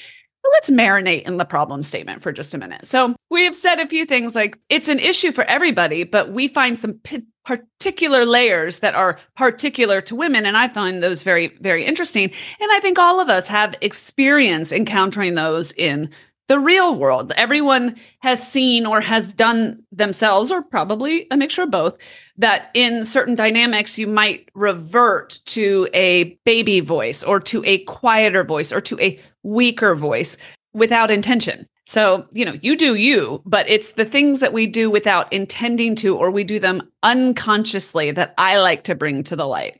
let's 0.53 0.69
marinate 0.69 1.21
in 1.21 1.37
the 1.37 1.45
problem 1.45 1.81
statement 1.81 2.21
for 2.21 2.33
just 2.33 2.53
a 2.53 2.57
minute. 2.57 2.85
So, 2.85 3.15
we 3.29 3.45
have 3.45 3.55
said 3.55 3.79
a 3.79 3.87
few 3.87 4.05
things 4.05 4.35
like 4.35 4.59
it's 4.69 4.89
an 4.89 4.99
issue 4.99 5.31
for 5.31 5.45
everybody, 5.45 6.03
but 6.03 6.33
we 6.33 6.49
find 6.49 6.77
some 6.77 6.95
p- 6.95 7.23
particular 7.45 8.25
layers 8.25 8.81
that 8.81 8.93
are 8.93 9.17
particular 9.37 10.01
to 10.01 10.15
women. 10.15 10.45
And 10.45 10.57
I 10.57 10.67
find 10.67 11.01
those 11.01 11.23
very, 11.23 11.47
very 11.61 11.85
interesting. 11.85 12.25
And 12.59 12.71
I 12.73 12.79
think 12.81 12.99
all 12.99 13.21
of 13.21 13.29
us 13.29 13.47
have 13.47 13.75
experience 13.79 14.73
encountering 14.73 15.35
those 15.35 15.71
in 15.71 16.09
the 16.51 16.59
real 16.59 16.97
world. 16.97 17.31
Everyone 17.37 17.95
has 18.19 18.45
seen 18.45 18.85
or 18.85 18.99
has 18.99 19.31
done 19.31 19.77
themselves, 19.89 20.51
or 20.51 20.61
probably 20.61 21.25
a 21.31 21.37
mixture 21.37 21.61
of 21.61 21.71
both, 21.71 21.97
that 22.35 22.71
in 22.73 23.05
certain 23.05 23.35
dynamics, 23.35 23.97
you 23.97 24.05
might 24.05 24.49
revert 24.53 25.39
to 25.45 25.87
a 25.93 26.37
baby 26.43 26.81
voice 26.81 27.23
or 27.23 27.39
to 27.39 27.63
a 27.65 27.77
quieter 27.85 28.43
voice 28.43 28.73
or 28.73 28.81
to 28.81 28.99
a 28.99 29.17
weaker 29.43 29.95
voice 29.95 30.35
without 30.73 31.09
intention. 31.09 31.69
So, 31.85 32.27
you 32.33 32.43
know, 32.43 32.57
you 32.61 32.75
do 32.75 32.95
you, 32.95 33.41
but 33.45 33.69
it's 33.69 33.93
the 33.93 34.03
things 34.03 34.41
that 34.41 34.51
we 34.51 34.67
do 34.67 34.91
without 34.91 35.31
intending 35.31 35.95
to, 35.95 36.17
or 36.17 36.31
we 36.31 36.43
do 36.43 36.59
them 36.59 36.81
unconsciously 37.01 38.11
that 38.11 38.33
I 38.37 38.59
like 38.59 38.83
to 38.83 38.95
bring 38.95 39.23
to 39.23 39.37
the 39.37 39.47
light. 39.47 39.79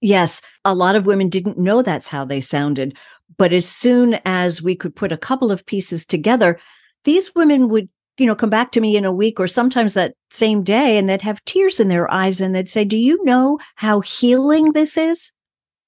Yes, 0.00 0.42
a 0.64 0.74
lot 0.74 0.94
of 0.94 1.06
women 1.06 1.30
didn't 1.30 1.58
know 1.58 1.82
that's 1.82 2.08
how 2.10 2.24
they 2.24 2.40
sounded 2.40 2.96
but 3.38 3.52
as 3.52 3.68
soon 3.68 4.18
as 4.24 4.62
we 4.62 4.74
could 4.74 4.94
put 4.94 5.12
a 5.12 5.18
couple 5.18 5.50
of 5.50 5.66
pieces 5.66 6.06
together, 6.06 6.58
these 7.04 7.34
women 7.34 7.68
would, 7.68 7.88
you 8.18 8.26
know, 8.26 8.34
come 8.34 8.50
back 8.50 8.72
to 8.72 8.80
me 8.80 8.96
in 8.96 9.04
a 9.04 9.12
week 9.12 9.38
or 9.38 9.46
sometimes 9.46 9.94
that 9.94 10.14
same 10.30 10.62
day 10.62 10.96
and 10.96 11.08
they'd 11.08 11.22
have 11.22 11.44
tears 11.44 11.80
in 11.80 11.88
their 11.88 12.10
eyes 12.12 12.40
and 12.40 12.54
they'd 12.54 12.68
say, 12.68 12.84
Do 12.84 12.96
you 12.96 13.22
know 13.24 13.58
how 13.76 14.00
healing 14.00 14.72
this 14.72 14.96
is? 14.96 15.32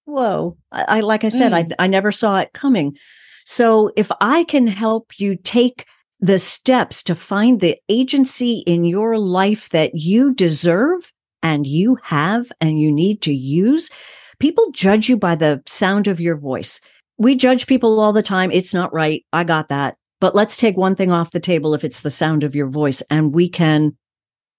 Whoa. 0.04 0.57
I, 0.73 0.85
I 0.88 1.00
like 1.00 1.25
I 1.25 1.28
said, 1.28 1.52
mm. 1.52 1.73
I, 1.78 1.85
I 1.85 1.87
never 1.87 2.12
saw 2.12 2.38
it 2.38 2.52
coming. 2.52 2.97
So 3.45 3.92
if 3.97 4.11
I 4.21 4.45
can 4.45 4.66
help 4.66 5.18
you 5.18 5.37
take 5.37 5.87
the 6.21 6.38
steps 6.38 7.02
to 7.04 7.14
find 7.14 7.61
the 7.61 7.78
agency 7.88 8.62
in 8.66 8.85
your 8.85 9.18
life 9.18 9.71
that 9.71 9.95
you 9.95 10.35
deserve 10.35 11.12
and 11.42 11.66
you 11.66 11.99
have 12.02 12.50
and 12.61 12.80
you 12.80 12.90
need 12.90 13.23
to 13.23 13.33
use, 13.33 13.90
people 14.38 14.71
judge 14.73 15.09
you 15.09 15.16
by 15.16 15.35
the 15.35 15.62
sound 15.66 16.09
of 16.09 16.21
your 16.21 16.37
voice 16.37 16.80
we 17.19 17.35
judge 17.35 17.67
people 17.67 18.01
all 18.01 18.13
the 18.13 18.23
time. 18.23 18.51
It's 18.51 18.73
not 18.73 18.93
right. 18.93 19.25
I 19.33 19.45
got 19.45 19.69
that. 19.69 19.97
But 20.21 20.35
let's 20.35 20.57
take 20.57 20.77
one 20.77 20.97
thing 20.97 21.13
off 21.13 21.31
the 21.31 21.41
table 21.41 21.75
if 21.75 21.85
it's 21.85 22.01
the 22.01 22.11
sound 22.11 22.43
of 22.43 22.55
your 22.55 22.69
voice 22.69 23.03
and 23.11 23.35
we 23.35 23.49
can 23.49 23.97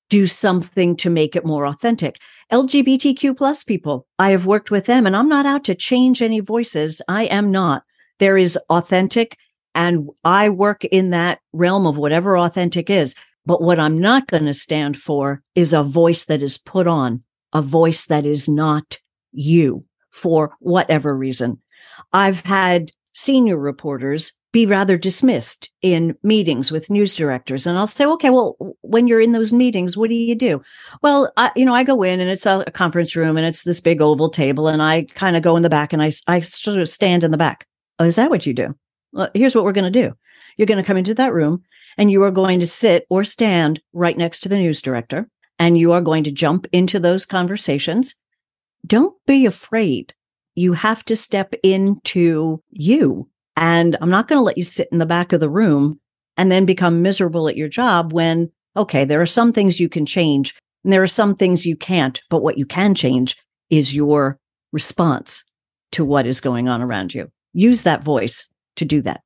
do 0.09 0.25
something 0.25 0.95
to 0.97 1.09
make 1.09 1.35
it 1.35 1.45
more 1.45 1.65
authentic. 1.65 2.19
LGBTQ 2.51 3.37
plus 3.37 3.63
people, 3.63 4.07
I 4.17 4.31
have 4.31 4.45
worked 4.45 4.71
with 4.71 4.85
them 4.85 5.05
and 5.05 5.15
I'm 5.15 5.29
not 5.29 5.45
out 5.45 5.63
to 5.65 5.75
change 5.75 6.21
any 6.21 6.39
voices. 6.39 7.01
I 7.07 7.25
am 7.25 7.51
not. 7.51 7.83
There 8.19 8.37
is 8.37 8.57
authentic 8.69 9.37
and 9.75 10.09
I 10.23 10.49
work 10.49 10.83
in 10.85 11.11
that 11.11 11.39
realm 11.53 11.85
of 11.85 11.97
whatever 11.97 12.37
authentic 12.37 12.89
is. 12.89 13.15
But 13.45 13.61
what 13.61 13.79
I'm 13.79 13.97
not 13.97 14.27
going 14.27 14.45
to 14.45 14.53
stand 14.53 14.97
for 14.97 15.41
is 15.55 15.73
a 15.73 15.83
voice 15.83 16.25
that 16.25 16.41
is 16.41 16.57
put 16.57 16.87
on, 16.87 17.23
a 17.53 17.61
voice 17.61 18.05
that 18.05 18.25
is 18.25 18.49
not 18.49 18.99
you 19.31 19.85
for 20.11 20.55
whatever 20.59 21.15
reason. 21.15 21.61
I've 22.13 22.41
had 22.41 22.91
senior 23.13 23.57
reporters 23.57 24.33
be 24.51 24.65
rather 24.65 24.97
dismissed 24.97 25.69
in 25.81 26.17
meetings 26.23 26.71
with 26.71 26.89
news 26.89 27.13
directors. 27.13 27.67
And 27.67 27.77
I'll 27.77 27.85
say, 27.85 28.05
okay, 28.05 28.31
well, 28.31 28.55
when 28.81 29.07
you're 29.07 29.21
in 29.21 29.31
those 29.31 29.53
meetings, 29.53 29.95
what 29.95 30.09
do 30.09 30.15
you 30.15 30.33
do? 30.33 30.61
Well, 31.03 31.31
I, 31.37 31.51
you 31.55 31.65
know, 31.65 31.75
I 31.75 31.83
go 31.83 32.01
in 32.01 32.19
and 32.19 32.29
it's 32.29 32.47
a, 32.47 32.63
conference 32.73 33.15
room 33.15 33.37
and 33.37 33.45
it's 33.45 33.63
this 33.63 33.81
big 33.81 34.01
oval 34.01 34.29
table 34.29 34.67
and 34.67 34.81
I 34.81 35.03
kind 35.03 35.35
of 35.35 35.43
go 35.43 35.55
in 35.55 35.61
the 35.61 35.69
back 35.69 35.93
and 35.93 36.01
I, 36.01 36.11
I 36.27 36.39
sort 36.39 36.79
of 36.79 36.89
stand 36.89 37.23
in 37.23 37.31
the 37.31 37.37
back. 37.37 37.67
Oh, 37.99 38.05
is 38.05 38.15
that 38.15 38.31
what 38.31 38.45
you 38.45 38.53
do? 38.53 38.75
Well, 39.11 39.29
here's 39.33 39.53
what 39.53 39.65
we're 39.65 39.71
going 39.71 39.91
to 39.91 40.01
do. 40.01 40.15
You're 40.57 40.65
going 40.65 40.81
to 40.81 40.87
come 40.87 40.97
into 40.97 41.13
that 41.15 41.33
room 41.33 41.63
and 41.97 42.09
you 42.09 42.23
are 42.23 42.31
going 42.31 42.59
to 42.61 42.67
sit 42.67 43.05
or 43.09 43.23
stand 43.23 43.81
right 43.93 44.17
next 44.17 44.39
to 44.41 44.49
the 44.49 44.57
news 44.57 44.81
director 44.81 45.29
and 45.59 45.77
you 45.77 45.91
are 45.91 46.01
going 46.01 46.23
to 46.23 46.31
jump 46.31 46.65
into 46.71 46.99
those 46.99 47.25
conversations. 47.25 48.15
Don't 48.85 49.15
be 49.27 49.45
afraid 49.45 50.13
you 50.59 50.73
have 50.73 51.05
to 51.05 51.15
step 51.15 51.53
into 51.63 52.61
you. 52.69 53.29
And 53.55 53.95
I'm 54.01 54.09
not 54.09 54.27
going 54.27 54.39
to 54.39 54.43
let 54.43 54.57
you 54.57 54.63
sit 54.63 54.89
in 54.91 54.97
the 54.97 55.05
back 55.05 55.31
of 55.31 55.39
the 55.39 55.49
room 55.49 55.99
and 56.35 56.51
then 56.51 56.65
become 56.65 57.01
miserable 57.01 57.47
at 57.47 57.55
your 57.55 57.69
job 57.69 58.11
when, 58.11 58.51
okay, 58.75 59.05
there 59.05 59.21
are 59.21 59.25
some 59.25 59.53
things 59.53 59.79
you 59.79 59.87
can 59.87 60.05
change 60.05 60.53
and 60.83 60.91
there 60.91 61.01
are 61.01 61.07
some 61.07 61.35
things 61.35 61.65
you 61.65 61.77
can't, 61.77 62.21
but 62.29 62.41
what 62.41 62.57
you 62.57 62.65
can 62.65 62.93
change 62.93 63.37
is 63.69 63.95
your 63.95 64.37
response 64.73 65.45
to 65.93 66.03
what 66.03 66.27
is 66.27 66.41
going 66.41 66.67
on 66.67 66.81
around 66.81 67.13
you. 67.13 67.29
Use 67.53 67.83
that 67.83 68.03
voice 68.03 68.49
to 68.75 68.85
do 68.85 69.01
that. 69.01 69.21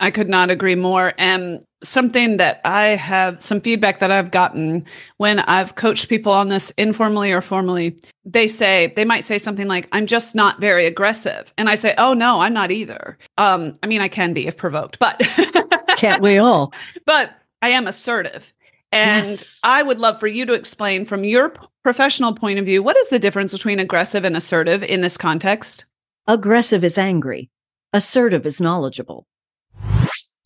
I 0.00 0.10
could 0.10 0.28
not 0.28 0.50
agree 0.50 0.74
more. 0.74 1.12
And 1.18 1.64
something 1.82 2.38
that 2.38 2.60
I 2.64 2.84
have 2.88 3.40
some 3.42 3.60
feedback 3.60 4.00
that 4.00 4.10
I've 4.10 4.30
gotten 4.30 4.86
when 5.18 5.38
I've 5.38 5.74
coached 5.74 6.08
people 6.08 6.32
on 6.32 6.48
this 6.48 6.70
informally 6.72 7.32
or 7.32 7.40
formally, 7.40 7.98
they 8.24 8.48
say, 8.48 8.92
they 8.96 9.04
might 9.04 9.24
say 9.24 9.38
something 9.38 9.68
like, 9.68 9.88
I'm 9.92 10.06
just 10.06 10.34
not 10.34 10.60
very 10.60 10.86
aggressive. 10.86 11.52
And 11.56 11.68
I 11.68 11.74
say, 11.76 11.94
Oh, 11.96 12.14
no, 12.14 12.40
I'm 12.40 12.54
not 12.54 12.70
either. 12.70 13.18
Um, 13.38 13.74
I 13.82 13.86
mean, 13.86 14.00
I 14.00 14.08
can 14.08 14.32
be 14.32 14.46
if 14.46 14.56
provoked, 14.56 14.98
but 14.98 15.22
can't 15.96 16.22
we 16.22 16.38
all? 16.38 16.72
But 17.06 17.30
I 17.62 17.70
am 17.70 17.86
assertive. 17.86 18.52
And 18.90 19.26
yes. 19.26 19.60
I 19.64 19.82
would 19.82 19.98
love 19.98 20.20
for 20.20 20.28
you 20.28 20.46
to 20.46 20.52
explain 20.52 21.04
from 21.04 21.24
your 21.24 21.52
professional 21.82 22.32
point 22.32 22.58
of 22.58 22.64
view, 22.64 22.82
what 22.82 22.96
is 22.96 23.08
the 23.08 23.18
difference 23.18 23.52
between 23.52 23.80
aggressive 23.80 24.24
and 24.24 24.36
assertive 24.36 24.82
in 24.84 25.00
this 25.00 25.16
context? 25.16 25.86
Aggressive 26.26 26.84
is 26.84 26.96
angry. 26.96 27.50
Assertive 27.92 28.46
is 28.46 28.60
knowledgeable. 28.60 29.26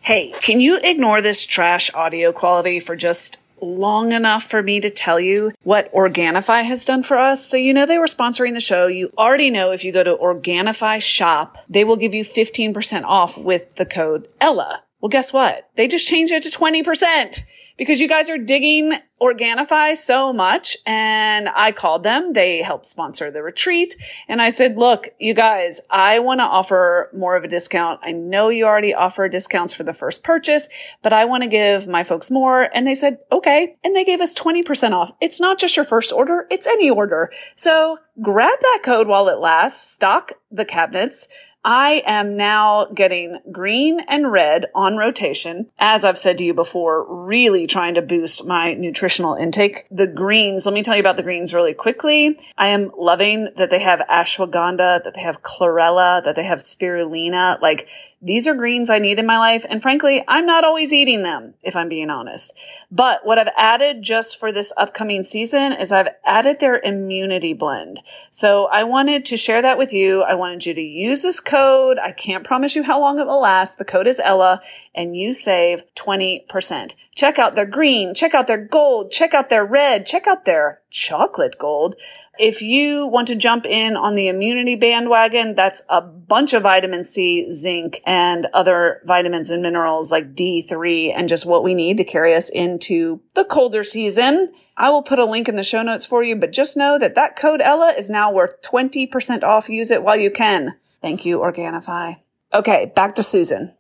Hey, 0.09 0.33
can 0.41 0.59
you 0.59 0.81
ignore 0.83 1.21
this 1.21 1.45
trash 1.45 1.93
audio 1.93 2.33
quality 2.33 2.81
for 2.81 2.97
just 2.97 3.37
long 3.61 4.13
enough 4.13 4.45
for 4.45 4.63
me 4.63 4.81
to 4.81 4.89
tell 4.89 5.21
you 5.21 5.53
what 5.65 5.93
Organifi 5.93 6.65
has 6.65 6.87
done 6.87 7.03
for 7.03 7.19
us. 7.19 7.45
So 7.45 7.59
you 7.59 7.75
know 7.75 7.85
they 7.85 7.99
were 7.99 8.07
sponsoring 8.07 8.55
the 8.55 8.61
show. 8.61 8.87
You 8.87 9.13
already 9.19 9.51
know 9.51 9.71
if 9.71 9.85
you 9.85 9.93
go 9.93 10.03
to 10.03 10.17
Organifi 10.17 11.03
shop, 11.03 11.59
they 11.69 11.85
will 11.85 11.97
give 11.97 12.15
you 12.15 12.25
15% 12.25 13.03
off 13.05 13.37
with 13.37 13.75
the 13.75 13.85
code 13.85 14.29
Ella. 14.41 14.83
Well, 15.03 15.11
guess 15.11 15.31
what? 15.31 15.69
They 15.77 15.87
just 15.87 16.09
changed 16.09 16.33
it 16.33 16.43
to 16.45 16.49
20% 16.49 17.45
because 17.79 18.01
you 18.01 18.09
guys 18.09 18.29
are 18.29 18.37
digging 18.37 18.99
Organifi 19.21 19.97
so 19.97 20.33
much. 20.33 20.77
And 20.85 21.49
I 21.55 21.73
called 21.73 22.03
them. 22.03 22.35
They 22.35 22.63
helped 22.63 22.87
sponsor 22.87 23.31
the 23.31 23.43
retreat. 23.43 23.97
And 24.29 24.43
I 24.43 24.49
said, 24.49 24.77
look, 24.77 25.09
you 25.19 25.35
guys, 25.35 25.81
I 25.91 26.19
want 26.19 26.41
to 26.41 26.45
offer 26.45 27.11
more 27.15 27.37
of 27.37 27.45
a 27.45 27.49
discount. 27.49 28.01
I 28.03 28.13
know 28.13 28.49
you 28.49 28.67
already 28.67 28.95
offer 28.95 29.29
discounts 29.29 29.75
for 29.75 29.85
the 29.85 29.95
first 29.95 30.23
purchase, 30.23 30.69
but 31.03 31.13
I 31.13 31.25
want 31.25 31.43
to 31.43 31.49
give 31.49 31.89
my 31.89 32.05
folks 32.05 32.31
more. 32.31 32.69
And 32.75 32.87
they 32.87 32.95
said, 32.95 33.19
okay. 33.33 33.77
And 33.83 33.97
they 33.97 34.05
gave 34.05 34.21
us 34.21 34.35
20% 34.35 34.93
off. 34.93 35.13
It's 35.21 35.41
not 35.41 35.59
just 35.59 35.77
your 35.77 35.85
first 35.85 36.13
order. 36.13 36.47
It's 36.51 36.67
any 36.67 36.91
order. 36.91 37.33
So 37.55 37.99
grab 38.21 38.59
that 38.61 38.81
code 38.85 39.07
while 39.07 39.29
it 39.29 39.39
lasts, 39.39 39.93
stock 39.93 40.33
the 40.51 40.65
cabinets, 40.65 41.29
I 41.71 42.03
am 42.07 42.39
now 42.39 42.87
getting 42.87 43.41
green 43.53 44.01
and 44.09 44.33
red 44.33 44.65
on 44.75 44.97
rotation. 44.97 45.67
As 45.79 46.03
I've 46.03 46.17
said 46.17 46.39
to 46.39 46.45
you 46.45 46.55
before, 46.55 47.05
really 47.27 47.67
trying 47.67 47.93
to 47.97 48.01
boost 48.01 48.47
my 48.47 48.73
nutritional 48.73 49.35
intake. 49.35 49.87
The 49.91 50.07
greens, 50.07 50.65
let 50.65 50.73
me 50.73 50.83
tell 50.83 50.95
you 50.95 51.01
about 51.01 51.19
the 51.19 51.23
greens 51.23 51.53
really 51.53 51.75
quickly. 51.75 52.39
I 52.57 52.69
am 52.69 52.91
loving 52.97 53.51
that 53.57 53.69
they 53.69 53.81
have 53.81 54.01
ashwagandha, 54.11 55.05
that 55.05 55.13
they 55.15 55.21
have 55.21 55.43
chlorella, 55.43 56.25
that 56.25 56.37
they 56.37 56.45
have 56.45 56.59
spirulina. 56.59 57.61
Like 57.61 57.87
these 58.21 58.49
are 58.49 58.55
greens 58.55 58.91
I 58.91 58.99
need 58.99 59.19
in 59.19 59.27
my 59.27 59.39
life. 59.39 59.65
And 59.69 59.81
frankly, 59.81 60.25
I'm 60.27 60.45
not 60.45 60.65
always 60.65 60.93
eating 60.93 61.23
them, 61.23 61.55
if 61.63 61.77
I'm 61.77 61.89
being 61.89 62.11
honest. 62.11 62.59
But 62.91 63.25
what 63.25 63.39
I've 63.39 63.53
added 63.57 64.03
just 64.03 64.39
for 64.39 64.51
this 64.51 64.73
upcoming 64.77 65.23
season 65.23 65.73
is 65.73 65.93
I've 65.93 66.09
added 66.25 66.59
their 66.59 66.81
immunity 66.81 67.53
blend. 67.53 68.01
So 68.31 68.67
I 68.67 68.83
wanted 68.83 69.25
to 69.27 69.37
share 69.37 69.63
that 69.63 69.79
with 69.79 69.93
you. 69.93 70.23
I 70.23 70.35
wanted 70.35 70.67
you 70.67 70.75
to 70.75 70.81
use 70.81 71.23
this 71.23 71.41
code. 71.41 71.99
I 71.99 72.11
can't 72.11 72.45
promise 72.45 72.75
you 72.75 72.83
how 72.83 73.01
long 73.01 73.21
it 73.21 73.27
will 73.27 73.41
last. 73.41 73.79
The 73.79 73.85
code 73.85 74.09
is 74.09 74.21
Ella 74.21 74.61
and 74.95 75.17
you 75.17 75.33
save 75.33 75.85
20%. 75.95 76.95
Check 77.19 77.37
out 77.41 77.57
their 77.57 77.67
green, 77.67 78.15
check 78.15 78.33
out 78.33 78.47
their 78.47 78.65
gold, 78.65 79.11
check 79.11 79.35
out 79.35 79.49
their 79.49 79.67
red, 79.67 80.07
check 80.07 80.29
out 80.29 80.45
their 80.45 80.83
chocolate 80.89 81.57
gold. 81.59 81.97
If 82.39 82.63
you 82.63 83.09
want 83.09 83.27
to 83.27 83.35
jump 83.35 83.67
in 83.67 83.97
on 83.97 84.15
the 84.15 84.29
immunity 84.29 84.77
bandwagon, 84.77 85.57
that's 85.57 85.83
a 85.89 86.01
bunch 86.01 86.55
of 86.55 86.63
vitamin 86.63 87.03
C, 87.03 87.51
zinc, 87.51 88.01
and 88.07 88.47
other 88.55 89.03
vitamins 89.05 89.51
and 89.51 89.63
minerals 89.63 90.13
like 90.13 90.37
D3 90.37 91.13
and 91.13 91.29
just 91.29 91.45
what 91.45 91.65
we 91.65 91.75
need 91.75 91.97
to 91.97 92.05
carry 92.05 92.37
us 92.37 92.51
into 92.51 93.21
the 93.35 93.45
colder 93.45 93.83
season. 93.83 94.51
I 94.77 94.89
will 94.91 95.03
put 95.03 95.19
a 95.19 95.25
link 95.25 95.49
in 95.49 95.57
the 95.57 95.65
show 95.65 95.83
notes 95.83 96.07
for 96.07 96.23
you, 96.23 96.37
but 96.37 96.53
just 96.53 96.77
know 96.77 97.01
that 97.01 97.17
that 97.17 97.35
code 97.35 97.61
Ella 97.61 97.95
is 97.99 98.09
now 98.09 98.33
worth 98.33 98.63
20% 98.63 99.43
off. 99.43 99.69
Use 99.69 99.91
it 99.91 100.05
while 100.05 100.17
you 100.17 100.31
can. 100.31 100.77
Thank 101.03 101.27
you, 101.27 101.41
Organifi. 101.41 102.19
Okay, 102.55 102.93
back 102.95 103.17
to 103.17 103.25
Susan. 103.25 103.75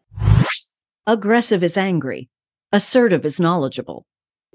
Aggressive 1.07 1.63
is 1.63 1.77
angry. 1.77 2.29
Assertive 2.73 3.25
is 3.25 3.41
knowledgeable. 3.41 4.07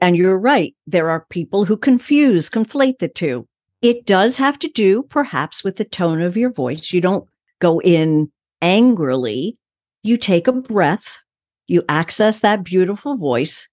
And 0.02 0.16
you're 0.16 0.40
right. 0.40 0.76
There 0.86 1.10
are 1.10 1.26
people 1.30 1.66
who 1.66 1.78
confuse, 1.78 2.50
conflate 2.50 3.00
the 3.00 3.08
two. 3.08 3.48
It 3.82 4.06
does 4.06 4.38
have 4.38 4.60
to 4.60 4.68
do 4.68 5.04
perhaps 5.04 5.64
with 5.64 5.78
the 5.78 5.86
tone 5.86 6.22
of 6.22 6.38
your 6.38 6.52
voice. 6.52 6.94
You 6.94 7.02
don't 7.02 7.28
go 7.60 7.80
in 7.82 8.32
angrily. 8.62 9.58
You 10.04 10.18
take 10.18 10.48
a 10.48 10.54
breath. 10.54 11.20
You 11.68 11.84
access 11.88 12.40
that 12.42 12.64
beautiful 12.64 13.18
voice 13.18 13.70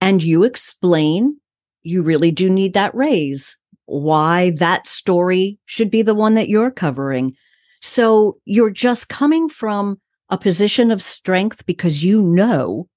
and 0.00 0.22
you 0.22 0.44
explain 0.44 1.36
you 1.82 2.02
really 2.02 2.30
do 2.30 2.50
need 2.50 2.74
that 2.74 2.94
raise, 2.94 3.56
why 3.86 4.50
that 4.56 4.86
story 4.86 5.58
should 5.64 5.90
be 5.90 6.02
the 6.02 6.14
one 6.14 6.34
that 6.34 6.48
you're 6.48 6.70
covering. 6.70 7.34
So 7.80 8.38
you're 8.44 8.70
just 8.70 9.08
coming 9.08 9.48
from 9.48 10.00
a 10.28 10.38
position 10.38 10.90
of 10.90 11.02
strength 11.02 11.64
because 11.66 12.04
you 12.04 12.22
know 12.22 12.88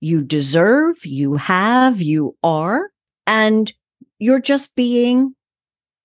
you 0.00 0.22
deserve, 0.22 1.04
you 1.04 1.34
have, 1.34 2.00
you 2.00 2.36
are, 2.42 2.90
and 3.26 3.72
you're 4.18 4.40
just 4.40 4.74
being 4.74 5.34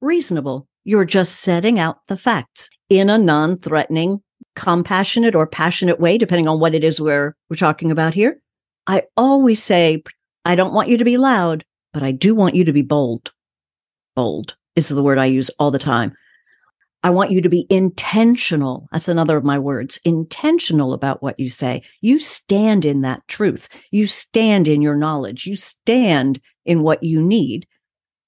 reasonable. 0.02 0.68
You're 0.84 1.06
just 1.06 1.38
setting 1.38 1.80
out 1.80 2.00
the 2.08 2.18
facts 2.18 2.70
in 2.90 3.10
a 3.10 3.18
non 3.18 3.58
threatening, 3.58 4.22
compassionate 4.56 5.36
or 5.36 5.48
passionate 5.48 6.00
way, 6.00 6.18
depending 6.18 6.48
on 6.48 6.60
what 6.60 6.75
it 6.75 6.84
is 6.84 7.02
we're, 7.02 7.36
we're 7.50 7.56
talking 7.56 7.92
about 7.92 8.14
here. 8.14 8.40
I 8.86 9.04
always 9.18 9.64
say, 9.64 10.04
I 10.44 10.56
don't 10.56 10.74
want 10.74 10.90
you 10.90 10.98
to 10.98 11.06
be 11.06 11.18
loud, 11.18 11.66
but 11.92 12.04
I 12.04 12.12
do 12.12 12.36
want 12.36 12.56
you 12.56 12.66
to 12.66 12.74
be 12.74 12.84
bold. 12.84 13.34
Bold 14.16 14.56
is 14.75 14.90
the 14.90 15.02
word 15.02 15.18
I 15.18 15.25
use 15.25 15.50
all 15.58 15.72
the 15.72 15.80
time. 15.80 16.16
I 17.06 17.12
want 17.12 17.30
you 17.30 17.40
to 17.44 17.50
be 17.50 17.68
intentional. 17.70 18.88
That's 18.92 19.08
another 19.08 19.38
of 19.38 19.44
my 19.44 19.60
words, 19.60 20.00
intentional 20.06 20.92
about 20.92 21.22
what 21.22 21.40
you 21.40 21.52
say. 21.52 21.84
You 22.02 22.20
stand 22.20 22.84
in 22.84 23.02
that 23.02 23.28
truth. 23.28 23.70
You 23.92 24.08
stand 24.08 24.68
in 24.68 24.82
your 24.82 24.96
knowledge. 24.96 25.46
You 25.46 25.56
stand 25.56 26.40
in 26.66 26.82
what 26.82 27.04
you 27.04 27.22
need 27.22 27.68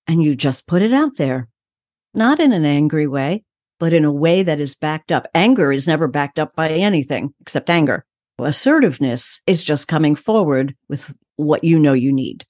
and 0.06 0.24
you 0.24 0.36
just 0.36 0.68
put 0.68 0.84
it 0.84 0.94
out 0.94 1.18
there, 1.18 1.50
not 2.14 2.40
in 2.40 2.54
an 2.54 2.66
angry 2.66 3.08
way, 3.08 3.44
but 3.80 3.94
in 3.94 4.06
a 4.06 4.14
way 4.14 4.44
that 4.44 4.60
is 4.60 4.76
backed 4.76 5.12
up. 5.12 5.26
Anger 5.34 5.72
is 5.72 5.88
never 5.88 6.08
backed 6.08 6.38
up 6.38 6.56
by 6.56 6.70
anything 6.70 7.34
except 7.42 7.72
anger. 7.72 8.06
Assertiveness 8.38 9.42
is 9.48 9.64
just 9.64 9.88
coming 9.88 10.16
forward 10.16 10.76
with 10.88 11.16
what 11.36 11.64
you 11.64 11.80
know 11.80 11.94
you 11.94 12.14
need. 12.14 12.46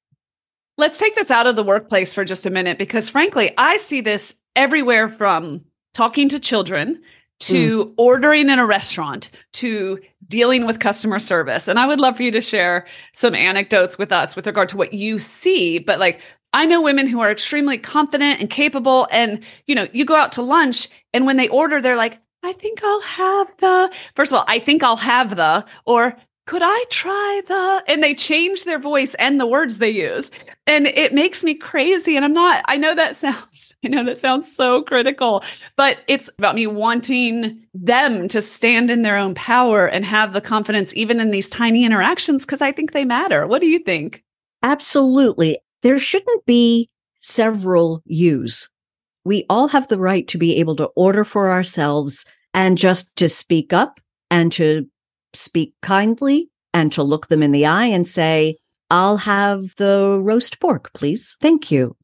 Let's 0.77 0.99
take 0.99 1.15
this 1.15 1.31
out 1.31 1.47
of 1.47 1.55
the 1.55 1.63
workplace 1.63 2.11
for 2.11 2.25
just 2.25 2.45
a 2.45 2.51
minute 2.51 2.77
because, 2.77 3.07
frankly, 3.07 3.51
I 3.57 3.77
see 3.77 4.01
this 4.01 4.35
everywhere 4.57 5.07
from 5.07 5.61
talking 5.97 6.29
to 6.29 6.39
children 6.39 7.01
to 7.39 7.85
mm. 7.85 7.93
ordering 7.97 8.51
in 8.51 8.59
a 8.59 8.65
restaurant 8.67 9.31
to 9.51 9.99
dealing 10.27 10.67
with 10.67 10.79
customer 10.79 11.17
service. 11.17 11.67
And 11.67 11.79
I 11.79 11.87
would 11.87 11.99
love 11.99 12.17
for 12.17 12.23
you 12.23 12.31
to 12.33 12.41
share 12.41 12.85
some 13.13 13.33
anecdotes 13.33 13.97
with 13.97 14.11
us 14.11 14.35
with 14.35 14.45
regard 14.45 14.69
to 14.69 14.77
what 14.77 14.93
you 14.93 15.17
see. 15.17 15.79
But 15.79 15.99
like, 15.99 16.21
I 16.53 16.67
know 16.67 16.83
women 16.83 17.07
who 17.07 17.19
are 17.21 17.31
extremely 17.31 17.79
confident 17.79 18.39
and 18.39 18.47
capable. 18.47 19.07
And, 19.11 19.43
you 19.65 19.73
know, 19.73 19.87
you 19.91 20.05
go 20.05 20.15
out 20.15 20.33
to 20.33 20.43
lunch 20.43 20.87
and 21.15 21.25
when 21.25 21.37
they 21.37 21.47
order, 21.47 21.81
they're 21.81 21.97
like, 21.97 22.19
I 22.43 22.53
think 22.53 22.83
I'll 22.83 23.01
have 23.01 23.57
the, 23.57 23.91
first 24.15 24.31
of 24.31 24.37
all, 24.37 24.45
I 24.47 24.59
think 24.59 24.83
I'll 24.83 24.97
have 24.97 25.35
the, 25.35 25.65
or 25.87 26.15
could 26.47 26.61
I 26.63 26.85
try 26.89 27.41
the? 27.45 27.83
And 27.87 28.01
they 28.01 28.15
change 28.15 28.63
their 28.63 28.79
voice 28.79 29.13
and 29.15 29.39
the 29.39 29.45
words 29.45 29.79
they 29.79 29.89
use. 29.89 30.31
And 30.65 30.87
it 30.87 31.13
makes 31.13 31.43
me 31.43 31.53
crazy. 31.53 32.15
And 32.15 32.23
I'm 32.23 32.33
not, 32.33 32.63
I 32.69 32.77
know 32.77 32.95
that 32.95 33.17
sounds, 33.17 33.75
I 33.85 33.89
know 33.89 34.05
that 34.05 34.17
sounds 34.17 34.51
so 34.51 34.81
critical, 34.81 35.43
but 35.75 35.99
it's 36.07 36.29
about 36.39 36.55
me 36.55 36.65
wanting 36.65 37.65
them 37.73 38.29
to 38.29 38.41
stand 38.41 38.89
in 38.89 39.01
their 39.01 39.17
own 39.17 39.35
power 39.35 39.87
and 39.87 40.05
have 40.05 40.31
the 40.31 40.41
confidence, 40.41 40.95
even 40.95 41.19
in 41.19 41.31
these 41.31 41.49
tiny 41.49 41.83
interactions, 41.83 42.45
because 42.45 42.61
I 42.61 42.71
think 42.71 42.93
they 42.93 43.05
matter. 43.05 43.45
What 43.45 43.59
do 43.59 43.67
you 43.67 43.79
think? 43.79 44.23
Absolutely. 44.63 45.59
There 45.83 45.99
shouldn't 45.99 46.45
be 46.45 46.89
several 47.19 48.01
yous. 48.05 48.69
We 49.25 49.45
all 49.49 49.67
have 49.67 49.89
the 49.89 49.99
right 49.99 50.25
to 50.29 50.37
be 50.37 50.55
able 50.57 50.77
to 50.77 50.85
order 50.95 51.25
for 51.25 51.51
ourselves 51.51 52.25
and 52.53 52.77
just 52.77 53.17
to 53.17 53.27
speak 53.27 53.73
up 53.73 53.99
and 54.31 54.49
to 54.53 54.87
speak 55.37 55.73
kindly 55.81 56.49
and 56.73 56.91
to 56.93 57.03
look 57.03 57.27
them 57.27 57.43
in 57.43 57.51
the 57.51 57.65
eye 57.65 57.85
and 57.85 58.07
say, 58.07 58.57
I'll 58.89 59.17
have 59.17 59.75
the 59.77 60.19
roast 60.21 60.59
pork, 60.59 60.91
please. 60.93 61.37
Thank 61.41 61.71
you. 61.71 61.95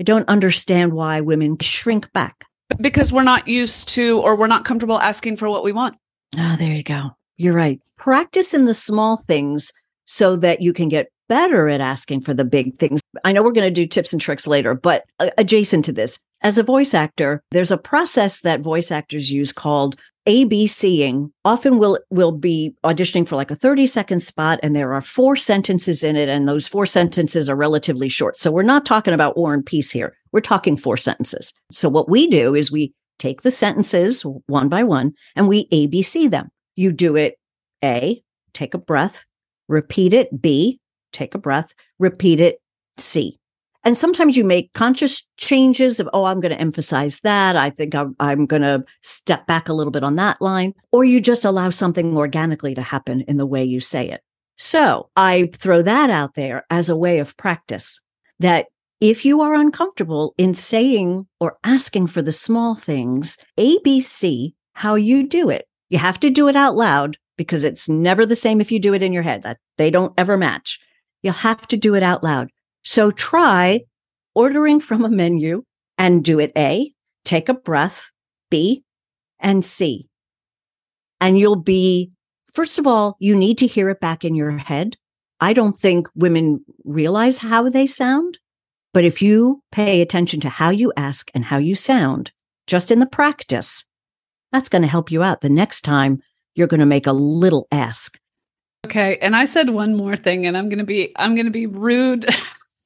I 0.00 0.04
don't 0.04 0.28
understand 0.28 0.92
why 0.92 1.20
women 1.20 1.56
shrink 1.60 2.12
back. 2.12 2.44
Because 2.80 3.12
we're 3.12 3.22
not 3.22 3.48
used 3.48 3.88
to 3.88 4.20
or 4.20 4.36
we're 4.36 4.46
not 4.46 4.64
comfortable 4.64 4.98
asking 4.98 5.36
for 5.36 5.48
what 5.48 5.64
we 5.64 5.72
want. 5.72 5.96
Oh, 6.38 6.56
there 6.58 6.74
you 6.74 6.82
go. 6.82 7.10
You're 7.36 7.54
right. 7.54 7.80
Practice 7.96 8.52
in 8.52 8.64
the 8.64 8.74
small 8.74 9.18
things 9.28 9.72
so 10.04 10.36
that 10.36 10.60
you 10.60 10.72
can 10.72 10.88
get 10.88 11.08
better 11.28 11.68
at 11.68 11.80
asking 11.80 12.20
for 12.20 12.34
the 12.34 12.44
big 12.44 12.76
things. 12.78 13.00
I 13.24 13.32
know 13.32 13.42
we're 13.42 13.52
going 13.52 13.66
to 13.68 13.80
do 13.80 13.86
tips 13.86 14.12
and 14.12 14.20
tricks 14.20 14.46
later, 14.46 14.74
but 14.74 15.04
uh, 15.18 15.30
adjacent 15.38 15.84
to 15.86 15.92
this, 15.92 16.20
as 16.42 16.58
a 16.58 16.62
voice 16.62 16.94
actor, 16.94 17.42
there's 17.50 17.70
a 17.70 17.78
process 17.78 18.40
that 18.42 18.60
voice 18.60 18.90
actors 18.90 19.32
use 19.32 19.52
called 19.52 19.96
ABCing 20.28 21.30
often 21.44 21.78
will 21.78 22.00
will 22.10 22.32
be 22.32 22.74
auditioning 22.84 23.28
for 23.28 23.36
like 23.36 23.52
a 23.52 23.56
30 23.56 23.86
second 23.86 24.20
spot 24.20 24.58
and 24.62 24.74
there 24.74 24.92
are 24.92 25.00
four 25.00 25.36
sentences 25.36 26.02
in 26.02 26.16
it 26.16 26.28
and 26.28 26.48
those 26.48 26.66
four 26.66 26.84
sentences 26.84 27.48
are 27.48 27.54
relatively 27.54 28.08
short. 28.08 28.36
So 28.36 28.50
we're 28.50 28.62
not 28.62 28.84
talking 28.84 29.14
about 29.14 29.36
war 29.36 29.54
and 29.54 29.64
peace 29.64 29.90
here. 29.90 30.16
We're 30.32 30.40
talking 30.40 30.76
four 30.76 30.96
sentences. 30.96 31.54
So 31.70 31.88
what 31.88 32.08
we 32.08 32.28
do 32.28 32.56
is 32.56 32.72
we 32.72 32.92
take 33.20 33.42
the 33.42 33.52
sentences 33.52 34.22
one 34.46 34.68
by 34.68 34.82
one 34.82 35.12
and 35.36 35.46
we 35.46 35.68
ABC 35.68 36.28
them. 36.28 36.50
You 36.74 36.92
do 36.92 37.14
it 37.14 37.36
A, 37.84 38.22
take 38.52 38.74
a 38.74 38.78
breath, 38.78 39.24
repeat 39.68 40.12
it 40.12 40.42
B, 40.42 40.80
take 41.12 41.36
a 41.36 41.38
breath, 41.38 41.72
repeat 42.00 42.40
it 42.40 42.58
C. 42.98 43.38
And 43.86 43.96
sometimes 43.96 44.36
you 44.36 44.42
make 44.42 44.72
conscious 44.72 45.24
changes 45.36 46.00
of, 46.00 46.08
oh, 46.12 46.24
I'm 46.24 46.40
going 46.40 46.50
to 46.50 46.60
emphasize 46.60 47.20
that. 47.20 47.54
I 47.54 47.70
think 47.70 47.94
I'm, 47.94 48.16
I'm 48.18 48.44
going 48.44 48.62
to 48.62 48.84
step 49.02 49.46
back 49.46 49.68
a 49.68 49.72
little 49.72 49.92
bit 49.92 50.02
on 50.02 50.16
that 50.16 50.42
line. 50.42 50.74
Or 50.90 51.04
you 51.04 51.20
just 51.20 51.44
allow 51.44 51.70
something 51.70 52.16
organically 52.16 52.74
to 52.74 52.82
happen 52.82 53.20
in 53.28 53.36
the 53.36 53.46
way 53.46 53.62
you 53.62 53.78
say 53.78 54.10
it. 54.10 54.22
So 54.56 55.10
I 55.14 55.50
throw 55.54 55.82
that 55.82 56.10
out 56.10 56.34
there 56.34 56.66
as 56.68 56.88
a 56.88 56.96
way 56.96 57.20
of 57.20 57.36
practice 57.36 58.00
that 58.40 58.66
if 59.00 59.24
you 59.24 59.40
are 59.40 59.54
uncomfortable 59.54 60.34
in 60.36 60.52
saying 60.54 61.28
or 61.38 61.56
asking 61.62 62.08
for 62.08 62.22
the 62.22 62.32
small 62.32 62.74
things, 62.74 63.38
ABC, 63.56 64.54
how 64.72 64.96
you 64.96 65.28
do 65.28 65.48
it. 65.48 65.68
You 65.90 65.98
have 65.98 66.18
to 66.20 66.30
do 66.30 66.48
it 66.48 66.56
out 66.56 66.74
loud 66.74 67.18
because 67.36 67.62
it's 67.62 67.88
never 67.88 68.26
the 68.26 68.34
same 68.34 68.60
if 68.60 68.72
you 68.72 68.80
do 68.80 68.94
it 68.94 69.02
in 69.04 69.12
your 69.12 69.22
head. 69.22 69.44
That 69.44 69.58
they 69.78 69.92
don't 69.92 70.12
ever 70.18 70.36
match. 70.36 70.80
You'll 71.22 71.34
have 71.34 71.68
to 71.68 71.76
do 71.76 71.94
it 71.94 72.02
out 72.02 72.24
loud. 72.24 72.50
So 72.86 73.10
try 73.10 73.80
ordering 74.32 74.78
from 74.78 75.04
a 75.04 75.10
menu 75.10 75.64
and 75.98 76.24
do 76.24 76.38
it 76.38 76.52
A, 76.56 76.92
take 77.24 77.48
a 77.48 77.54
breath, 77.54 78.12
B, 78.48 78.84
and 79.40 79.64
C. 79.64 80.06
And 81.20 81.36
you'll 81.36 81.56
be, 81.56 82.12
first 82.54 82.78
of 82.78 82.86
all, 82.86 83.16
you 83.18 83.34
need 83.34 83.58
to 83.58 83.66
hear 83.66 83.90
it 83.90 83.98
back 83.98 84.24
in 84.24 84.36
your 84.36 84.56
head. 84.56 84.96
I 85.40 85.52
don't 85.52 85.76
think 85.76 86.06
women 86.14 86.64
realize 86.84 87.38
how 87.38 87.68
they 87.68 87.88
sound, 87.88 88.38
but 88.94 89.02
if 89.02 89.20
you 89.20 89.64
pay 89.72 90.00
attention 90.00 90.38
to 90.42 90.48
how 90.48 90.70
you 90.70 90.92
ask 90.96 91.28
and 91.34 91.46
how 91.46 91.58
you 91.58 91.74
sound, 91.74 92.30
just 92.68 92.92
in 92.92 93.00
the 93.00 93.06
practice, 93.06 93.84
that's 94.52 94.68
going 94.68 94.82
to 94.82 94.88
help 94.88 95.10
you 95.10 95.24
out 95.24 95.40
the 95.40 95.48
next 95.48 95.80
time 95.80 96.22
you're 96.54 96.68
going 96.68 96.78
to 96.80 96.86
make 96.86 97.08
a 97.08 97.12
little 97.12 97.66
ask. 97.72 98.16
Okay. 98.86 99.18
And 99.20 99.34
I 99.34 99.44
said 99.44 99.70
one 99.70 99.96
more 99.96 100.14
thing 100.14 100.46
and 100.46 100.56
I'm 100.56 100.68
going 100.68 100.78
to 100.78 100.84
be, 100.84 101.12
I'm 101.16 101.34
going 101.34 101.46
to 101.46 101.50
be 101.50 101.66
rude. 101.66 102.26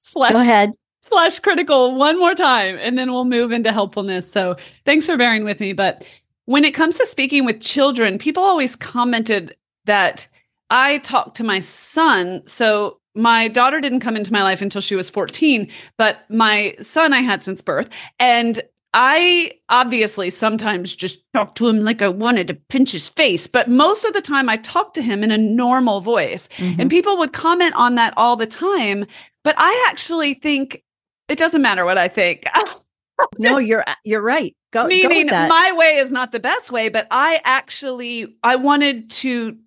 slash 0.00 0.32
Go 0.32 0.38
ahead. 0.38 0.72
slash 1.02 1.38
critical 1.38 1.94
one 1.94 2.18
more 2.18 2.34
time 2.34 2.76
and 2.80 2.98
then 2.98 3.12
we'll 3.12 3.24
move 3.24 3.52
into 3.52 3.72
helpfulness. 3.72 4.30
So 4.30 4.56
thanks 4.84 5.06
for 5.06 5.16
bearing 5.16 5.44
with 5.44 5.60
me. 5.60 5.72
But 5.72 6.08
when 6.46 6.64
it 6.64 6.74
comes 6.74 6.98
to 6.98 7.06
speaking 7.06 7.44
with 7.44 7.60
children, 7.60 8.18
people 8.18 8.42
always 8.42 8.76
commented 8.76 9.56
that 9.84 10.26
I 10.68 10.98
talked 10.98 11.36
to 11.36 11.44
my 11.44 11.60
son. 11.60 12.46
So 12.46 12.98
my 13.14 13.48
daughter 13.48 13.80
didn't 13.80 14.00
come 14.00 14.16
into 14.16 14.32
my 14.32 14.42
life 14.42 14.62
until 14.62 14.80
she 14.80 14.96
was 14.96 15.10
14, 15.10 15.68
but 15.96 16.24
my 16.30 16.74
son 16.80 17.12
I 17.12 17.20
had 17.20 17.42
since 17.42 17.60
birth. 17.60 17.88
And 18.18 18.60
I 18.92 19.52
obviously 19.68 20.30
sometimes 20.30 20.96
just 20.96 21.20
talk 21.32 21.54
to 21.56 21.68
him 21.68 21.80
like 21.80 22.02
I 22.02 22.08
wanted 22.08 22.48
to 22.48 22.54
pinch 22.54 22.90
his 22.90 23.08
face, 23.08 23.46
but 23.46 23.68
most 23.68 24.04
of 24.04 24.14
the 24.14 24.20
time 24.20 24.48
I 24.48 24.56
talk 24.56 24.94
to 24.94 25.02
him 25.02 25.22
in 25.22 25.30
a 25.30 25.38
normal 25.38 26.00
voice. 26.00 26.48
Mm-hmm. 26.56 26.80
And 26.80 26.90
people 26.90 27.16
would 27.18 27.32
comment 27.32 27.74
on 27.76 27.94
that 27.94 28.14
all 28.16 28.34
the 28.34 28.46
time. 28.46 29.06
But 29.44 29.54
I 29.58 29.86
actually 29.88 30.34
think 30.34 30.82
it 31.28 31.38
doesn't 31.38 31.62
matter 31.62 31.84
what 31.84 31.98
I 31.98 32.08
think. 32.08 32.44
no, 33.38 33.58
you're 33.58 33.84
you're 34.04 34.22
right. 34.22 34.54
Go, 34.72 34.86
Meaning 34.86 35.26
go 35.28 35.48
my 35.48 35.72
way 35.74 35.96
is 35.96 36.10
not 36.10 36.32
the 36.32 36.40
best 36.40 36.70
way, 36.70 36.88
but 36.88 37.06
I 37.10 37.40
actually 37.44 38.36
I 38.42 38.56
wanted 38.56 39.10
to 39.10 39.58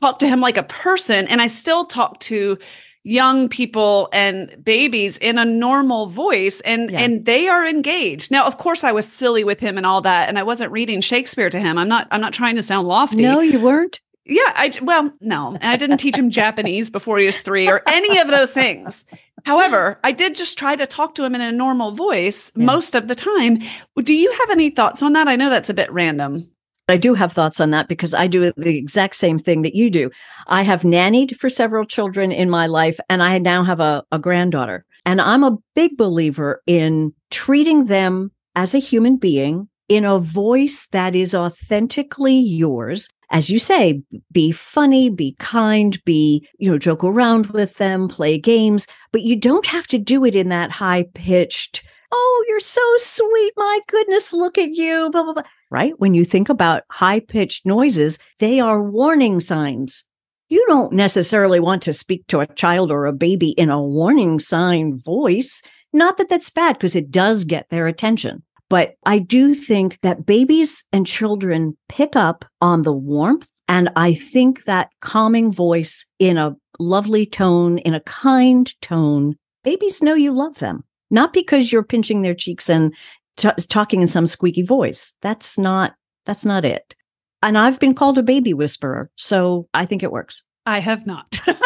talk 0.00 0.18
to 0.20 0.28
him 0.28 0.40
like 0.40 0.58
a 0.58 0.62
person 0.62 1.26
and 1.28 1.40
I 1.40 1.46
still 1.46 1.86
talk 1.86 2.20
to 2.20 2.58
young 3.02 3.48
people 3.48 4.08
and 4.12 4.64
babies 4.64 5.16
in 5.16 5.38
a 5.38 5.44
normal 5.44 6.06
voice 6.06 6.60
and 6.62 6.90
yeah. 6.90 7.00
and 7.00 7.24
they 7.24 7.48
are 7.48 7.66
engaged. 7.66 8.30
Now, 8.30 8.46
of 8.46 8.58
course 8.58 8.84
I 8.84 8.92
was 8.92 9.10
silly 9.10 9.44
with 9.44 9.60
him 9.60 9.76
and 9.76 9.86
all 9.86 10.00
that 10.02 10.28
and 10.28 10.38
I 10.38 10.42
wasn't 10.42 10.72
reading 10.72 11.00
Shakespeare 11.00 11.48
to 11.48 11.60
him. 11.60 11.78
I'm 11.78 11.88
not 11.88 12.08
I'm 12.10 12.20
not 12.20 12.32
trying 12.32 12.56
to 12.56 12.62
sound 12.62 12.88
lofty. 12.88 13.22
No, 13.22 13.40
you 13.40 13.62
weren't. 13.62 14.00
Yeah, 14.28 14.52
I 14.54 14.72
well, 14.82 15.12
no, 15.20 15.56
I 15.62 15.76
didn't 15.76 15.98
teach 15.98 16.16
him 16.16 16.30
Japanese 16.30 16.90
before 16.90 17.18
he 17.18 17.26
was 17.26 17.42
3 17.42 17.68
or 17.68 17.82
any 17.86 18.18
of 18.18 18.26
those 18.26 18.52
things. 18.52 19.04
However, 19.44 20.00
I 20.02 20.10
did 20.10 20.34
just 20.34 20.58
try 20.58 20.74
to 20.74 20.86
talk 20.86 21.14
to 21.14 21.24
him 21.24 21.36
in 21.36 21.40
a 21.40 21.52
normal 21.52 21.92
voice 21.92 22.50
yeah. 22.56 22.64
most 22.64 22.96
of 22.96 23.06
the 23.06 23.14
time. 23.14 23.58
Do 23.96 24.14
you 24.14 24.32
have 24.32 24.50
any 24.50 24.70
thoughts 24.70 25.02
on 25.02 25.12
that? 25.12 25.28
I 25.28 25.36
know 25.36 25.48
that's 25.48 25.70
a 25.70 25.74
bit 25.74 25.92
random. 25.92 26.50
I 26.88 26.96
do 26.96 27.14
have 27.14 27.32
thoughts 27.32 27.60
on 27.60 27.70
that 27.70 27.88
because 27.88 28.14
I 28.14 28.26
do 28.26 28.52
the 28.56 28.78
exact 28.78 29.16
same 29.16 29.38
thing 29.38 29.62
that 29.62 29.74
you 29.74 29.90
do. 29.90 30.10
I 30.46 30.62
have 30.62 30.82
nannied 30.82 31.36
for 31.36 31.48
several 31.48 31.84
children 31.84 32.30
in 32.32 32.50
my 32.50 32.66
life, 32.66 32.98
and 33.08 33.22
I 33.22 33.38
now 33.38 33.64
have 33.64 33.80
a, 33.80 34.04
a 34.12 34.18
granddaughter. 34.18 34.84
And 35.04 35.20
I'm 35.20 35.44
a 35.44 35.58
big 35.74 35.96
believer 35.96 36.62
in 36.66 37.12
treating 37.30 37.86
them 37.86 38.32
as 38.54 38.74
a 38.74 38.78
human 38.78 39.16
being 39.16 39.68
in 39.88 40.04
a 40.04 40.18
voice 40.18 40.88
that 40.92 41.14
is 41.14 41.34
authentically 41.34 42.34
yours. 42.34 43.08
As 43.30 43.50
you 43.50 43.58
say, 43.58 44.02
be 44.30 44.52
funny, 44.52 45.10
be 45.10 45.34
kind, 45.38 46.02
be, 46.04 46.46
you 46.58 46.70
know, 46.70 46.78
joke 46.78 47.02
around 47.02 47.46
with 47.46 47.74
them, 47.74 48.08
play 48.08 48.38
games, 48.38 48.86
but 49.12 49.22
you 49.22 49.36
don't 49.36 49.66
have 49.66 49.86
to 49.88 49.98
do 49.98 50.24
it 50.24 50.34
in 50.34 50.48
that 50.50 50.70
high 50.70 51.06
pitched, 51.14 51.84
Oh, 52.12 52.44
you're 52.48 52.60
so 52.60 52.80
sweet. 52.96 53.52
My 53.56 53.80
goodness. 53.88 54.32
Look 54.32 54.58
at 54.58 54.70
you. 54.70 55.10
Blah, 55.10 55.24
blah, 55.24 55.34
blah. 55.34 55.42
Right. 55.70 55.92
When 55.98 56.14
you 56.14 56.24
think 56.24 56.48
about 56.48 56.84
high 56.90 57.20
pitched 57.20 57.66
noises, 57.66 58.18
they 58.38 58.60
are 58.60 58.82
warning 58.82 59.40
signs. 59.40 60.04
You 60.48 60.64
don't 60.68 60.92
necessarily 60.92 61.58
want 61.58 61.82
to 61.82 61.92
speak 61.92 62.26
to 62.28 62.40
a 62.40 62.46
child 62.46 62.92
or 62.92 63.06
a 63.06 63.12
baby 63.12 63.50
in 63.50 63.68
a 63.68 63.82
warning 63.82 64.38
sign 64.38 64.96
voice. 64.96 65.62
Not 65.92 66.18
that 66.18 66.28
that's 66.28 66.50
bad 66.50 66.74
because 66.74 66.94
it 66.94 67.10
does 67.10 67.44
get 67.44 67.68
their 67.68 67.86
attention. 67.86 68.44
But 68.68 68.96
I 69.04 69.18
do 69.18 69.54
think 69.54 70.00
that 70.00 70.26
babies 70.26 70.84
and 70.92 71.06
children 71.06 71.76
pick 71.88 72.16
up 72.16 72.44
on 72.60 72.82
the 72.82 72.92
warmth. 72.92 73.50
And 73.68 73.90
I 73.96 74.14
think 74.14 74.64
that 74.64 74.90
calming 75.00 75.52
voice 75.52 76.06
in 76.18 76.36
a 76.36 76.56
lovely 76.78 77.26
tone, 77.26 77.78
in 77.78 77.94
a 77.94 78.00
kind 78.00 78.72
tone, 78.80 79.36
babies 79.64 80.02
know 80.02 80.14
you 80.14 80.32
love 80.32 80.58
them, 80.58 80.84
not 81.10 81.32
because 81.32 81.70
you're 81.72 81.82
pinching 81.82 82.22
their 82.22 82.34
cheeks 82.34 82.68
and 82.68 82.92
t- 83.36 83.50
talking 83.68 84.00
in 84.00 84.06
some 84.06 84.26
squeaky 84.26 84.62
voice. 84.62 85.14
That's 85.22 85.58
not, 85.58 85.94
that's 86.24 86.44
not 86.44 86.64
it. 86.64 86.94
And 87.42 87.56
I've 87.56 87.78
been 87.78 87.94
called 87.94 88.18
a 88.18 88.22
baby 88.22 88.54
whisperer. 88.54 89.10
So 89.16 89.68
I 89.74 89.86
think 89.86 90.02
it 90.02 90.12
works. 90.12 90.42
I 90.64 90.80
have 90.80 91.06
not. 91.06 91.38
and 91.46 91.56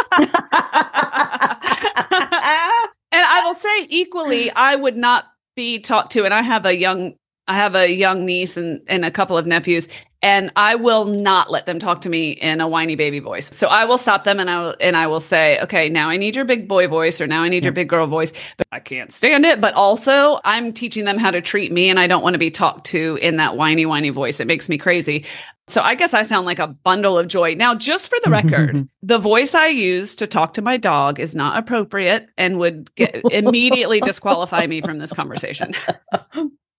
I 3.12 3.42
will 3.44 3.54
say 3.54 3.86
equally, 3.88 4.50
I 4.50 4.76
would 4.76 4.96
not 4.96 5.26
be 5.56 5.78
talked 5.78 6.12
to 6.12 6.24
and 6.24 6.34
i 6.34 6.42
have 6.42 6.66
a 6.66 6.76
young 6.76 7.14
i 7.46 7.54
have 7.54 7.74
a 7.74 7.90
young 7.90 8.24
niece 8.24 8.56
and, 8.56 8.80
and 8.86 9.04
a 9.04 9.10
couple 9.10 9.36
of 9.36 9.46
nephews 9.46 9.88
and 10.22 10.50
i 10.56 10.74
will 10.74 11.06
not 11.06 11.50
let 11.50 11.66
them 11.66 11.78
talk 11.78 12.02
to 12.02 12.08
me 12.08 12.30
in 12.30 12.60
a 12.60 12.68
whiny 12.68 12.94
baby 12.96 13.20
voice. 13.20 13.54
So 13.56 13.68
i 13.68 13.84
will 13.84 13.98
stop 13.98 14.24
them 14.24 14.38
and 14.38 14.50
i 14.50 14.60
will 14.60 14.76
and 14.80 14.96
i 14.96 15.06
will 15.06 15.20
say 15.20 15.58
okay 15.60 15.88
now 15.88 16.08
i 16.10 16.16
need 16.16 16.36
your 16.36 16.44
big 16.44 16.68
boy 16.68 16.88
voice 16.88 17.20
or 17.20 17.26
now 17.26 17.42
i 17.42 17.48
need 17.48 17.64
your 17.64 17.72
big 17.72 17.88
girl 17.88 18.06
voice 18.06 18.32
but 18.56 18.66
i 18.72 18.80
can't 18.80 19.12
stand 19.12 19.46
it. 19.46 19.60
But 19.60 19.74
also 19.74 20.40
i'm 20.44 20.72
teaching 20.72 21.04
them 21.04 21.18
how 21.18 21.30
to 21.30 21.40
treat 21.40 21.72
me 21.72 21.88
and 21.88 21.98
i 21.98 22.06
don't 22.06 22.22
want 22.22 22.34
to 22.34 22.38
be 22.38 22.50
talked 22.50 22.86
to 22.86 23.18
in 23.22 23.36
that 23.36 23.56
whiny 23.56 23.86
whiny 23.86 24.10
voice. 24.10 24.40
It 24.40 24.46
makes 24.46 24.68
me 24.68 24.78
crazy 24.78 25.24
so 25.70 25.82
I 25.82 25.94
guess 25.94 26.14
I 26.14 26.22
sound 26.22 26.46
like 26.46 26.58
a 26.58 26.66
bundle 26.66 27.18
of 27.18 27.28
joy. 27.28 27.54
Now, 27.54 27.74
just 27.74 28.10
for 28.10 28.18
the 28.22 28.30
record, 28.30 28.88
the 29.02 29.18
voice 29.18 29.54
I 29.54 29.68
use 29.68 30.14
to 30.16 30.26
talk 30.26 30.54
to 30.54 30.62
my 30.62 30.76
dog 30.76 31.20
is 31.20 31.34
not 31.34 31.56
appropriate 31.56 32.28
and 32.36 32.58
would 32.58 32.94
get 32.94 33.20
immediately 33.30 34.00
disqualify 34.00 34.66
me 34.66 34.80
from 34.80 34.98
this 34.98 35.12
conversation. 35.12 35.72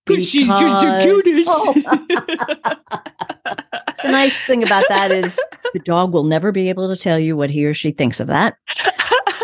Because 0.04 0.28
she's 0.28 0.48
the 0.48 1.00
cutest. 1.04 1.48
Oh. 1.48 1.74
the 4.02 4.10
nice 4.10 4.44
thing 4.44 4.64
about 4.64 4.84
that 4.88 5.12
is 5.12 5.38
the 5.72 5.78
dog 5.78 6.12
will 6.12 6.24
never 6.24 6.50
be 6.50 6.68
able 6.68 6.88
to 6.88 7.00
tell 7.00 7.20
you 7.20 7.36
what 7.36 7.50
he 7.50 7.64
or 7.64 7.72
she 7.72 7.92
thinks 7.92 8.18
of 8.18 8.26
that. 8.26 8.56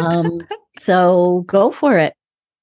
Um, 0.01 0.41
so 0.77 1.45
go 1.47 1.71
for 1.71 1.97
it. 1.97 2.13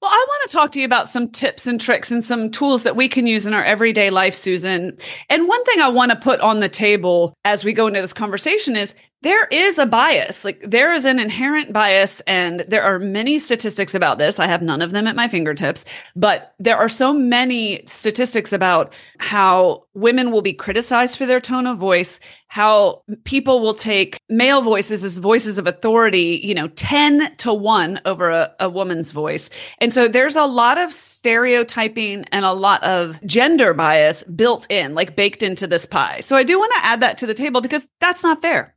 Well, 0.06 0.14
I 0.14 0.26
want 0.30 0.50
to 0.52 0.56
talk 0.56 0.72
to 0.74 0.80
you 0.80 0.86
about 0.86 1.10
some 1.10 1.28
tips 1.28 1.66
and 1.66 1.82
tricks 1.82 2.12
and 2.12 2.24
some 2.24 2.52
tools 2.52 2.84
that 2.84 2.96
we 2.96 3.08
can 3.08 3.26
use 3.26 3.48
in 3.48 3.56
our 3.56 3.64
everyday 3.64 4.12
life, 4.12 4.36
Susan. 4.36 4.96
And 5.32 5.48
one 5.48 5.64
thing 5.64 5.82
I 5.82 5.88
want 5.88 6.12
to 6.12 6.16
put 6.16 6.40
on 6.42 6.60
the 6.60 6.70
table 6.70 7.34
as 7.44 7.66
we 7.66 7.74
go 7.74 7.88
into 7.88 8.04
this 8.04 8.14
conversation 8.14 8.76
is 8.76 8.94
there 9.26 9.46
is 9.46 9.80
a 9.80 9.88
bias. 9.88 10.46
Like 10.46 10.60
there 10.62 10.94
is 10.94 11.06
an 11.06 11.20
inherent 11.20 11.74
bias, 11.74 12.22
and 12.22 12.60
there 12.68 12.84
are 12.84 13.00
many 13.00 13.40
statistics 13.40 13.96
about 13.96 14.20
this. 14.20 14.40
I 14.40 14.46
have 14.46 14.62
none 14.62 14.82
of 14.82 14.92
them 14.92 15.08
at 15.08 15.16
my 15.16 15.28
fingertips, 15.28 15.84
but 16.16 16.54
there 16.60 16.78
are 16.78 16.90
so 16.90 17.12
many 17.12 17.82
statistics 17.88 18.54
about 18.54 18.94
how 19.18 19.86
women 19.96 20.32
will 20.32 20.44
be 20.44 20.54
criticized 20.54 21.18
for 21.18 21.26
their 21.26 21.40
tone 21.40 21.66
of 21.66 21.78
voice, 21.78 22.20
how 22.48 23.02
people 23.24 23.62
will 23.62 23.74
take 23.74 24.20
male 24.30 24.62
voices 24.62 25.04
as 25.04 25.18
voices 25.18 25.58
of 25.58 25.66
authority, 25.66 26.40
you 26.44 26.54
know, 26.54 26.68
10 26.68 27.36
to 27.38 27.54
1 27.54 28.02
over 28.06 28.30
a, 28.30 28.54
a 28.60 28.70
woman's 28.70 29.12
voice. 29.12 29.50
And 29.80 29.92
so 29.92 30.08
there's 30.08 30.36
a 30.36 30.46
lot 30.46 30.78
of 30.78 30.94
stereotyping 30.94 32.26
and 32.26 32.46
a 32.46 32.54
lot 32.54 32.84
of 32.84 33.20
gender 33.26 33.74
bias 33.74 34.24
built 34.24 34.70
in, 34.70 34.94
like 34.94 35.16
baked 35.16 35.42
into 35.42 35.66
this 35.66 35.86
pie. 35.86 36.20
So 36.20 36.36
I 36.36 36.44
do 36.44 36.60
want 36.60 36.74
to 36.76 36.86
add 36.86 37.02
that 37.02 37.18
to 37.20 37.26
the 37.26 37.34
table 37.34 37.62
because 37.62 37.88
that's 38.00 38.24
not 38.24 38.42
fair. 38.42 38.75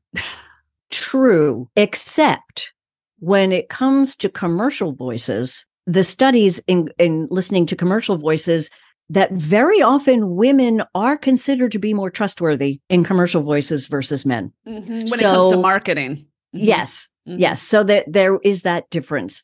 True, 0.90 1.68
except 1.77 2.73
when 3.18 3.53
it 3.53 3.68
comes 3.68 4.16
to 4.16 4.29
commercial 4.29 4.92
voices, 4.92 5.66
the 5.87 6.05
studies 6.05 6.61
in, 6.66 6.88
in 6.99 7.27
listening 7.31 7.66
to 7.66 7.77
commercial 7.77 8.16
voices 8.16 8.71
that 9.11 9.33
very 9.33 9.81
often 9.81 10.37
women 10.37 10.83
are 10.94 11.16
considered 11.16 11.73
to 11.73 11.79
be 11.79 11.94
more 11.94 12.11
trustworthy 12.11 12.81
in 12.88 13.05
commercial 13.05 13.42
voices 13.42 13.87
versus 13.87 14.27
men. 14.27 14.53
Mm-hmm. 14.66 14.90
When 14.90 15.07
so, 15.07 15.16
it 15.16 15.21
comes 15.23 15.51
to 15.51 15.57
marketing. 15.57 16.16
Mm-hmm. 16.55 16.66
Yes. 16.66 17.09
Mm-hmm. 17.27 17.38
Yes. 17.40 17.62
So 17.62 17.83
that 17.85 18.05
there 18.11 18.38
is 18.44 18.62
that 18.62 18.88
difference. 18.90 19.42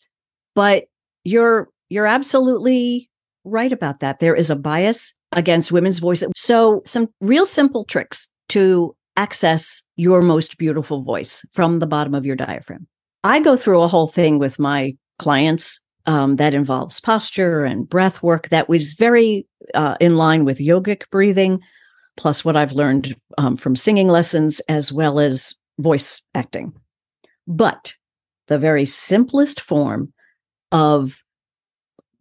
But 0.55 0.85
you're 1.25 1.71
you're 1.89 2.07
absolutely 2.07 3.11
right 3.45 3.73
about 3.73 4.01
that. 4.01 4.21
There 4.21 4.35
is 4.35 4.51
a 4.51 4.57
bias 4.57 5.15
against 5.33 5.73
women's 5.73 5.99
voices. 5.99 6.31
So 6.37 6.83
some 6.85 7.09
real 7.21 7.47
simple 7.47 7.85
tricks 7.85 8.29
to 8.51 8.95
access 9.17 9.83
your 9.97 10.23
most 10.23 10.59
beautiful 10.59 11.03
voice 11.03 11.45
from 11.53 11.79
the 11.79 11.87
bottom 11.87 12.15
of 12.15 12.27
your 12.27 12.37
diaphragm. 12.37 12.87
I 13.23 13.41
go 13.41 13.57
through 13.57 13.83
a 13.83 13.89
whole 13.89 14.09
thing 14.09 14.39
with 14.39 14.59
my 14.59 14.97
clients 15.19 15.81
um, 16.07 16.37
that 16.37 16.55
involves 16.55 17.01
posture 17.01 17.65
and 17.65 17.89
breath 17.89 18.23
work 18.23 18.49
that 18.51 18.69
was 18.69 18.95
very 18.95 19.47
uh, 19.73 19.97
in 20.01 20.17
line 20.17 20.45
with 20.45 20.59
yogic 20.59 21.09
breathing, 21.11 21.61
plus 22.17 22.45
what 22.45 22.57
I've 22.57 22.73
learned 22.73 23.17
um, 23.39 23.57
from 23.57 23.77
singing 23.77 24.09
lessons 24.09 24.61
as 24.69 24.93
well 24.93 25.19
as 25.19 25.55
voice 25.79 26.23
acting. 26.35 26.73
But 27.47 27.95
the 28.49 28.59
very 28.59 28.85
simplest 28.85 29.61
form 29.61 30.13
of 30.71 31.23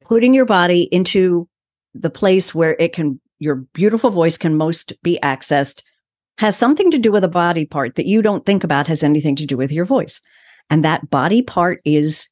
putting 0.01 0.33
your 0.33 0.45
body 0.45 0.83
into 0.83 1.49
the 1.93 2.09
place 2.09 2.55
where 2.55 2.75
it 2.79 2.93
can, 2.93 3.19
your 3.39 3.55
beautiful 3.55 4.09
voice 4.09 4.37
can 4.37 4.55
most 4.55 4.93
be 5.03 5.19
accessed 5.21 5.83
has 6.37 6.57
something 6.57 6.91
to 6.91 6.97
do 6.97 7.11
with 7.11 7.23
a 7.23 7.29
body 7.29 7.65
part 7.65 7.95
that 7.95 8.07
you 8.07 8.21
don't 8.21 8.45
think 8.45 8.63
about 8.63 8.87
has 8.87 9.03
anything 9.03 9.35
to 9.35 9.45
do 9.45 9.57
with 9.57 9.71
your 9.71 9.85
voice. 9.85 10.21
And 10.69 10.83
that 10.83 11.09
body 11.09 11.41
part 11.41 11.81
is 11.85 12.29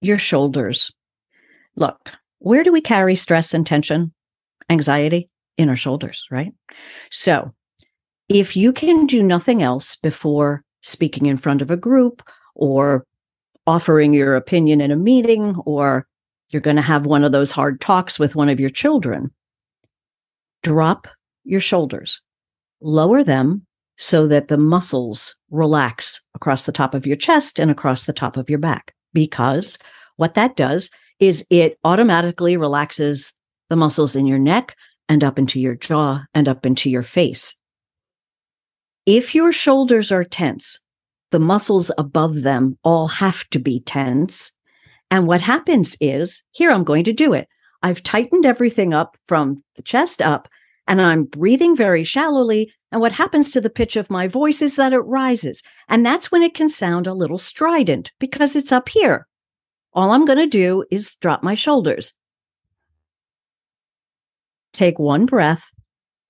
your 0.00 0.18
shoulders. 0.18 0.92
Look, 1.76 2.12
where 2.38 2.64
do 2.64 2.72
we 2.72 2.80
carry 2.80 3.14
stress 3.14 3.54
and 3.54 3.66
tension, 3.66 4.12
anxiety? 4.68 5.28
In 5.58 5.68
our 5.68 5.76
shoulders, 5.76 6.26
right? 6.30 6.52
So 7.10 7.52
if 8.28 8.56
you 8.56 8.72
can 8.72 9.06
do 9.06 9.22
nothing 9.22 9.62
else 9.62 9.96
before 9.96 10.64
speaking 10.80 11.26
in 11.26 11.36
front 11.36 11.60
of 11.60 11.70
a 11.70 11.76
group 11.76 12.22
or 12.54 13.06
offering 13.66 14.14
your 14.14 14.34
opinion 14.34 14.80
in 14.80 14.90
a 14.90 14.96
meeting 14.96 15.54
or 15.66 16.06
you're 16.48 16.62
going 16.62 16.76
to 16.76 16.82
have 16.82 17.04
one 17.04 17.22
of 17.22 17.32
those 17.32 17.52
hard 17.52 17.82
talks 17.82 18.18
with 18.18 18.34
one 18.34 18.48
of 18.48 18.58
your 18.58 18.70
children, 18.70 19.30
drop 20.62 21.06
your 21.44 21.60
shoulders 21.60 22.18
lower 22.82 23.22
them 23.24 23.66
so 23.96 24.26
that 24.26 24.48
the 24.48 24.58
muscles 24.58 25.38
relax 25.50 26.20
across 26.34 26.66
the 26.66 26.72
top 26.72 26.94
of 26.94 27.06
your 27.06 27.16
chest 27.16 27.58
and 27.58 27.70
across 27.70 28.04
the 28.04 28.12
top 28.12 28.36
of 28.36 28.50
your 28.50 28.58
back. 28.58 28.94
Because 29.12 29.78
what 30.16 30.34
that 30.34 30.56
does 30.56 30.90
is 31.20 31.46
it 31.50 31.78
automatically 31.84 32.56
relaxes 32.56 33.34
the 33.70 33.76
muscles 33.76 34.16
in 34.16 34.26
your 34.26 34.38
neck 34.38 34.74
and 35.08 35.22
up 35.22 35.38
into 35.38 35.60
your 35.60 35.74
jaw 35.74 36.24
and 36.34 36.48
up 36.48 36.66
into 36.66 36.90
your 36.90 37.02
face. 37.02 37.56
If 39.06 39.34
your 39.34 39.52
shoulders 39.52 40.10
are 40.12 40.24
tense, 40.24 40.80
the 41.30 41.40
muscles 41.40 41.90
above 41.98 42.42
them 42.42 42.78
all 42.82 43.08
have 43.08 43.48
to 43.50 43.58
be 43.58 43.80
tense. 43.80 44.52
And 45.10 45.26
what 45.26 45.40
happens 45.40 45.96
is, 46.00 46.42
here 46.52 46.70
I'm 46.70 46.84
going 46.84 47.04
to 47.04 47.12
do 47.12 47.32
it. 47.32 47.48
I've 47.82 48.02
tightened 48.02 48.46
everything 48.46 48.94
up 48.94 49.16
from 49.26 49.58
the 49.76 49.82
chest 49.82 50.22
up 50.22 50.48
and 50.86 51.00
I'm 51.00 51.24
breathing 51.24 51.76
very 51.76 52.04
shallowly. 52.04 52.72
And 52.90 53.00
what 53.00 53.12
happens 53.12 53.50
to 53.50 53.60
the 53.60 53.70
pitch 53.70 53.96
of 53.96 54.10
my 54.10 54.28
voice 54.28 54.62
is 54.62 54.76
that 54.76 54.92
it 54.92 55.00
rises. 55.00 55.62
And 55.88 56.04
that's 56.04 56.30
when 56.30 56.42
it 56.42 56.54
can 56.54 56.68
sound 56.68 57.06
a 57.06 57.14
little 57.14 57.38
strident 57.38 58.12
because 58.18 58.56
it's 58.56 58.72
up 58.72 58.88
here. 58.88 59.26
All 59.92 60.10
I'm 60.10 60.24
going 60.24 60.38
to 60.38 60.46
do 60.46 60.84
is 60.90 61.14
drop 61.16 61.42
my 61.42 61.54
shoulders. 61.54 62.16
Take 64.72 64.98
one 64.98 65.26
breath 65.26 65.70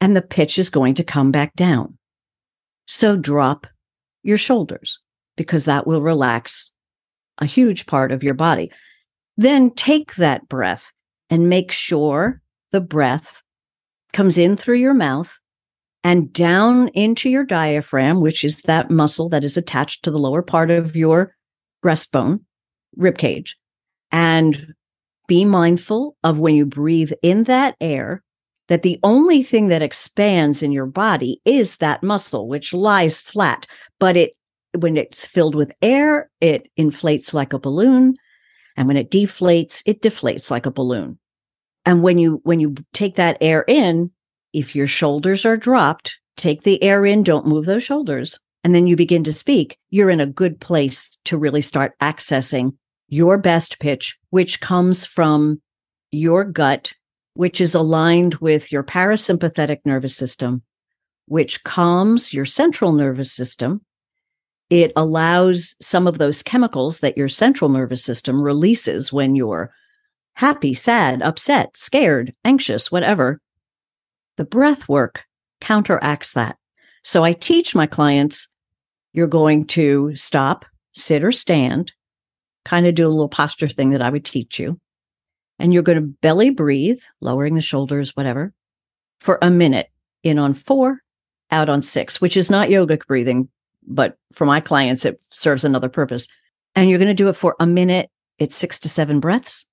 and 0.01 0.17
the 0.17 0.23
pitch 0.23 0.59
is 0.59 0.69
going 0.69 0.95
to 0.95 1.05
come 1.05 1.31
back 1.31 1.55
down. 1.55 1.97
So 2.87 3.17
drop 3.17 3.67
your 4.23 4.38
shoulders 4.38 4.99
because 5.37 5.65
that 5.65 5.87
will 5.87 6.03
relax 6.03 6.75
a 7.38 7.47
huge 7.47 7.87
part 7.87 8.12
of 8.12 8.23
your 8.23 8.35
body. 8.35 8.71
Then 9.37 9.71
take 9.71 10.17
that 10.17 10.49
breath 10.49 10.93
and 11.31 11.49
make 11.49 11.73
sure 11.73 12.43
the 12.73 12.81
breath 12.81 13.43
comes 14.12 14.38
in 14.38 14.57
through 14.57 14.77
your 14.77 14.94
mouth 14.94 15.38
and 16.05 16.33
down 16.33 16.88
into 16.88 17.31
your 17.31 17.44
diaphragm, 17.44 18.20
which 18.20 18.44
is 18.44 18.62
that 18.62 18.90
muscle 18.90 19.29
that 19.29 19.44
is 19.44 19.57
attached 19.57 20.03
to 20.05 20.11
the 20.11 20.18
lower 20.18 20.42
part 20.42 20.70
of 20.70 20.96
your 20.96 21.35
breastbone, 21.85 22.40
rib 22.96 23.18
cage. 23.18 23.57
And 24.11 24.75
be 25.29 25.44
mindful 25.44 26.16
of 26.22 26.38
when 26.38 26.55
you 26.55 26.66
breathe 26.66 27.12
in 27.22 27.44
that 27.44 27.77
air, 27.81 28.22
that 28.68 28.83
the 28.83 28.98
only 29.03 29.42
thing 29.42 29.68
that 29.68 29.83
expands 29.83 30.62
in 30.62 30.72
your 30.72 30.87
body 30.87 31.40
is 31.44 31.79
that 31.79 32.03
muscle, 32.03 32.48
which 32.48 32.75
lies 32.75 33.20
flat. 33.20 33.66
But 33.98 34.16
it, 34.16 34.33
when 34.79 34.96
it's 34.96 35.27
filled 35.27 35.55
with 35.55 35.72
air, 35.83 36.31
it 36.40 36.68
inflates 36.77 37.33
like 37.33 37.53
a 37.53 37.59
balloon. 37.59 38.16
And 38.77 38.88
when 38.88 38.96
it 38.96 39.11
deflates, 39.11 39.83
it 39.87 40.01
deflates 40.03 40.51
like 40.51 40.66
a 40.66 40.70
balloon. 40.70 41.18
And 41.85 42.03
when 42.03 42.18
you, 42.18 42.40
when 42.45 42.61
you 42.61 42.75
take 42.92 43.16
that 43.16 43.38
air 43.40 43.64
in, 43.66 44.11
if 44.53 44.75
your 44.77 44.87
shoulders 44.87 45.45
are 45.45 45.57
dropped, 45.57 46.18
take 46.37 46.62
the 46.62 46.83
air 46.83 47.05
in, 47.07 47.23
don't 47.23 47.47
move 47.47 47.64
those 47.64 47.83
shoulders. 47.83 48.38
And 48.64 48.75
then 48.75 48.87
you 48.87 48.95
begin 48.95 49.25
to 49.25 49.33
speak. 49.33 49.79
You're 49.90 50.11
in 50.11 50.21
a 50.21 50.27
good 50.27 50.61
place 50.61 51.18
to 51.25 51.37
really 51.37 51.62
start 51.62 51.99
accessing 52.01 52.77
your 53.09 53.37
best 53.38 53.81
pitch, 53.81 54.18
which 54.31 54.61
comes 54.61 55.05
from 55.05 55.61
your 56.12 56.45
gut, 56.45 56.92
which 57.35 57.61
is 57.61 57.75
aligned 57.75 58.37
with 58.37 58.71
your 58.71 58.85
parasympathetic 58.85 59.79
nervous 59.85 60.16
system, 60.16 60.62
which 61.27 61.64
calms 61.64 62.33
your 62.33 62.45
central 62.45 62.92
nervous 62.92 63.33
system. 63.33 63.81
It 64.71 64.92
allows 64.97 65.75
some 65.81 66.07
of 66.07 66.18
those 66.18 66.42
chemicals 66.42 67.01
that 67.01 67.16
your 67.16 67.29
central 67.29 67.68
nervous 67.68 68.05
system 68.05 68.40
releases 68.40 69.12
when 69.12 69.35
you're 69.35 69.73
happy, 70.35 70.75
sad, 70.75 71.23
upset, 71.23 71.77
scared, 71.77 72.35
anxious, 72.45 72.90
whatever. 72.90 73.40
The 74.37 74.45
breath 74.45 74.88
work 74.88 75.25
counteracts 75.61 76.33
that. 76.33 76.57
So 77.03 77.25
I 77.25 77.33
teach 77.33 77.75
my 77.75 77.87
clients 77.87 78.49
you're 79.12 79.27
going 79.27 79.66
to 79.66 80.14
stop, 80.16 80.64
sit 80.92 81.23
or 81.23 81.33
stand, 81.33 81.92
kind 82.64 82.87
of 82.87 82.95
do 82.95 83.07
a 83.07 83.11
little 83.11 83.29
posture 83.29 83.68
thing 83.68 83.90
that 83.90 84.03
I 84.03 84.11
would 84.11 84.25
teach 84.25 84.59
you. 84.59 84.81
And 85.59 85.73
you're 85.73 85.83
going 85.83 86.01
to 86.01 86.14
belly 86.23 86.51
breathe, 86.51 87.01
lowering 87.21 87.55
the 87.55 87.61
shoulders, 87.61 88.16
whatever, 88.16 88.53
for 89.21 89.38
a 89.42 89.51
minute 89.51 89.88
in 90.23 90.38
on 90.38 90.55
four, 90.55 91.01
out 91.51 91.68
on 91.68 91.83
six, 91.83 92.21
which 92.21 92.37
is 92.37 92.51
not 92.51 92.68
yogic 92.68 93.07
breathing, 93.07 93.49
but 93.87 94.16
for 94.33 94.47
my 94.47 94.61
clients, 94.61 95.05
it 95.05 95.23
serves 95.31 95.64
another 95.64 95.88
purpose. 95.88 96.27
And 96.75 96.88
you're 96.88 96.99
going 96.99 97.09
to 97.09 97.14
do 97.14 97.29
it 97.29 97.37
for 97.37 97.55
a 97.61 97.66
minute. 97.66 98.09
It's 98.38 98.57
six 98.57 98.81
to 98.81 98.88
seven 98.88 99.21
breaths 99.21 99.66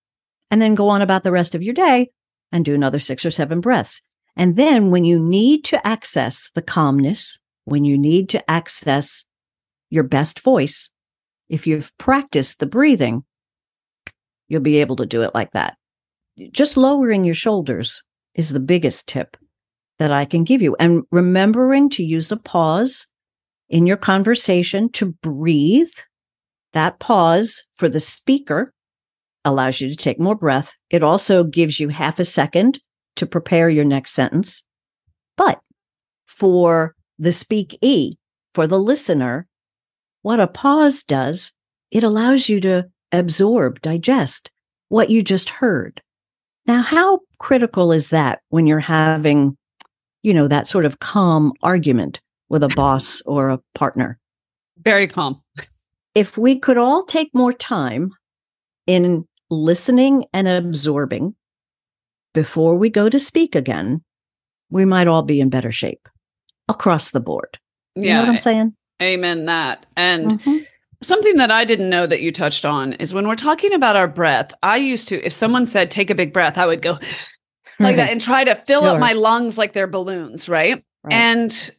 and 0.51 0.61
then 0.61 0.75
go 0.75 0.89
on 0.89 1.01
about 1.01 1.23
the 1.23 1.31
rest 1.31 1.55
of 1.55 1.63
your 1.63 1.73
day 1.73 2.09
and 2.51 2.65
do 2.65 2.73
another 2.75 2.99
six 2.99 3.25
or 3.25 3.31
seven 3.31 3.61
breaths. 3.61 4.01
And 4.35 4.55
then 4.55 4.89
when 4.89 5.05
you 5.05 5.19
need 5.19 5.63
to 5.65 5.85
access 5.85 6.49
the 6.55 6.61
calmness, 6.61 7.39
when 7.65 7.83
you 7.83 7.97
need 7.97 8.29
to 8.29 8.49
access 8.49 9.25
your 9.89 10.03
best 10.03 10.39
voice, 10.39 10.91
if 11.49 11.67
you've 11.67 11.95
practiced 11.97 12.59
the 12.59 12.65
breathing, 12.65 13.23
you'll 14.47 14.61
be 14.61 14.77
able 14.77 14.95
to 14.97 15.05
do 15.05 15.23
it 15.23 15.33
like 15.33 15.51
that. 15.51 15.77
Just 16.51 16.77
lowering 16.77 17.23
your 17.23 17.35
shoulders 17.35 18.03
is 18.33 18.51
the 18.51 18.59
biggest 18.59 19.07
tip 19.07 19.35
that 19.97 20.11
I 20.11 20.25
can 20.25 20.43
give 20.43 20.61
you. 20.61 20.75
And 20.79 21.03
remembering 21.11 21.89
to 21.91 22.03
use 22.03 22.31
a 22.31 22.37
pause 22.37 23.07
in 23.67 23.85
your 23.85 23.97
conversation 23.97 24.89
to 24.93 25.13
breathe. 25.21 25.91
That 26.73 26.99
pause 26.99 27.63
for 27.75 27.89
the 27.89 27.99
speaker 27.99 28.73
allows 29.45 29.81
you 29.81 29.89
to 29.89 29.95
take 29.95 30.19
more 30.19 30.35
breath. 30.35 30.75
It 30.89 31.03
also 31.03 31.43
gives 31.43 31.79
you 31.79 31.89
half 31.89 32.19
a 32.19 32.25
second 32.25 32.79
to 33.15 33.25
prepare 33.25 33.69
your 33.69 33.85
next 33.85 34.11
sentence. 34.11 34.63
But 35.37 35.59
for 36.27 36.95
the 37.17 37.29
speakee, 37.31 38.13
for 38.53 38.67
the 38.67 38.79
listener, 38.79 39.47
what 40.21 40.39
a 40.39 40.47
pause 40.47 41.03
does, 41.03 41.53
it 41.91 42.03
allows 42.03 42.49
you 42.49 42.59
to 42.61 42.89
absorb, 43.11 43.81
digest 43.81 44.51
what 44.89 45.09
you 45.09 45.21
just 45.21 45.49
heard. 45.49 46.01
Now, 46.65 46.81
how 46.81 47.19
critical 47.39 47.91
is 47.91 48.09
that 48.09 48.39
when 48.49 48.67
you're 48.67 48.79
having, 48.79 49.57
you 50.23 50.33
know, 50.33 50.47
that 50.47 50.67
sort 50.67 50.85
of 50.85 50.99
calm 50.99 51.53
argument 51.63 52.19
with 52.49 52.63
a 52.63 52.69
boss 52.69 53.21
or 53.25 53.49
a 53.49 53.59
partner? 53.73 54.19
Very 54.79 55.07
calm. 55.07 55.41
If 56.15 56.37
we 56.37 56.59
could 56.59 56.77
all 56.77 57.03
take 57.03 57.33
more 57.33 57.53
time 57.53 58.11
in 58.87 59.25
listening 59.49 60.25
and 60.33 60.47
absorbing 60.47 61.35
before 62.33 62.75
we 62.75 62.89
go 62.89 63.09
to 63.09 63.19
speak 63.19 63.55
again, 63.55 64.03
we 64.69 64.85
might 64.85 65.07
all 65.07 65.23
be 65.23 65.41
in 65.41 65.49
better 65.49 65.71
shape 65.71 66.07
across 66.67 67.11
the 67.11 67.19
board. 67.19 67.57
You 67.95 68.03
yeah, 68.03 68.15
know 68.15 68.21
what 68.21 68.29
I'm 68.29 68.37
saying? 68.37 68.75
Amen 69.01 69.45
that. 69.45 69.85
And 69.95 70.31
mm-hmm. 70.31 70.57
something 71.01 71.37
that 71.37 71.51
I 71.51 71.65
didn't 71.65 71.89
know 71.89 72.05
that 72.05 72.21
you 72.21 72.31
touched 72.31 72.65
on 72.65 72.93
is 72.93 73.13
when 73.13 73.27
we're 73.27 73.35
talking 73.35 73.73
about 73.73 73.95
our 73.95 74.07
breath, 74.07 74.53
I 74.61 74.77
used 74.77 75.07
to, 75.09 75.25
if 75.25 75.33
someone 75.33 75.65
said, 75.65 75.89
take 75.89 76.09
a 76.09 76.15
big 76.15 76.33
breath, 76.33 76.57
I 76.57 76.65
would 76.65 76.81
go 76.81 76.93
like 77.79 77.95
that 77.95 78.11
and 78.11 78.21
try 78.21 78.43
to 78.43 78.55
fill 78.55 78.81
sure. 78.81 78.89
up 78.91 78.99
my 78.99 79.13
lungs 79.13 79.57
like 79.57 79.73
they're 79.73 79.87
balloons, 79.87 80.47
right? 80.47 80.83
right? 81.03 81.13
And 81.13 81.71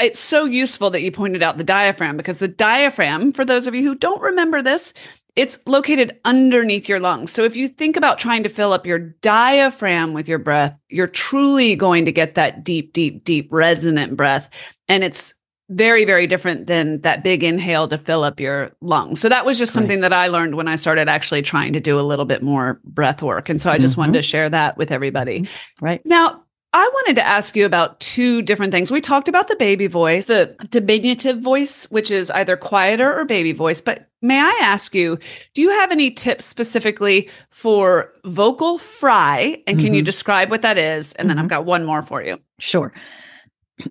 it's 0.00 0.20
so 0.20 0.46
useful 0.46 0.90
that 0.90 1.02
you 1.02 1.12
pointed 1.12 1.42
out 1.42 1.58
the 1.58 1.64
diaphragm 1.64 2.16
because 2.16 2.38
the 2.38 2.48
diaphragm, 2.48 3.32
for 3.32 3.44
those 3.44 3.66
of 3.66 3.74
you 3.74 3.82
who 3.82 3.94
don't 3.94 4.22
remember 4.22 4.62
this, 4.62 4.94
it's 5.34 5.66
located 5.66 6.18
underneath 6.24 6.88
your 6.88 7.00
lungs. 7.00 7.32
So 7.32 7.42
if 7.42 7.56
you 7.56 7.68
think 7.68 7.96
about 7.96 8.18
trying 8.18 8.42
to 8.42 8.48
fill 8.48 8.72
up 8.72 8.86
your 8.86 8.98
diaphragm 8.98 10.12
with 10.12 10.28
your 10.28 10.38
breath, 10.38 10.78
you're 10.88 11.06
truly 11.06 11.74
going 11.74 12.04
to 12.04 12.12
get 12.12 12.34
that 12.34 12.64
deep, 12.64 12.92
deep, 12.92 13.24
deep 13.24 13.48
resonant 13.50 14.16
breath. 14.16 14.76
And 14.88 15.02
it's 15.02 15.34
very, 15.70 16.04
very 16.04 16.26
different 16.26 16.66
than 16.66 17.00
that 17.00 17.24
big 17.24 17.42
inhale 17.42 17.88
to 17.88 17.96
fill 17.96 18.24
up 18.24 18.40
your 18.40 18.72
lungs. 18.82 19.20
So 19.20 19.30
that 19.30 19.46
was 19.46 19.58
just 19.58 19.72
something 19.72 20.02
right. 20.02 20.10
that 20.10 20.12
I 20.12 20.26
learned 20.28 20.54
when 20.54 20.68
I 20.68 20.76
started 20.76 21.08
actually 21.08 21.40
trying 21.40 21.72
to 21.72 21.80
do 21.80 21.98
a 21.98 22.02
little 22.02 22.26
bit 22.26 22.42
more 22.42 22.80
breath 22.84 23.22
work. 23.22 23.48
And 23.48 23.60
so 23.60 23.70
I 23.70 23.78
just 23.78 23.92
mm-hmm. 23.92 24.02
wanted 24.02 24.14
to 24.14 24.22
share 24.22 24.50
that 24.50 24.76
with 24.76 24.92
everybody. 24.92 25.40
Mm-hmm. 25.40 25.84
Right. 25.84 26.04
Now, 26.04 26.44
I 26.74 26.88
wanted 26.88 27.16
to 27.16 27.26
ask 27.26 27.54
you 27.54 27.66
about 27.66 28.00
two 28.00 28.42
different 28.42 28.72
things. 28.72 28.90
We 28.90 29.00
talked 29.00 29.28
about 29.28 29.48
the 29.48 29.56
baby 29.56 29.86
voice, 29.86 30.24
the 30.24 30.56
diminutive 30.70 31.40
voice, 31.40 31.90
which 31.90 32.10
is 32.10 32.30
either 32.30 32.56
quieter 32.56 33.12
or 33.12 33.24
baby 33.24 33.52
voice. 33.52 33.80
But 33.82 34.08
may 34.22 34.38
I 34.38 34.58
ask 34.62 34.94
you, 34.94 35.18
do 35.52 35.60
you 35.60 35.70
have 35.70 35.90
any 35.90 36.10
tips 36.10 36.44
specifically 36.44 37.28
for 37.50 38.12
vocal 38.24 38.78
fry? 38.78 39.62
And 39.66 39.78
can 39.78 39.86
mm-hmm. 39.86 39.94
you 39.96 40.02
describe 40.02 40.50
what 40.50 40.62
that 40.62 40.78
is? 40.78 41.12
And 41.14 41.26
mm-hmm. 41.26 41.28
then 41.28 41.38
I've 41.38 41.42
mm-hmm. 41.42 41.48
got 41.48 41.64
one 41.66 41.84
more 41.84 42.02
for 42.02 42.22
you. 42.22 42.38
Sure. 42.58 42.92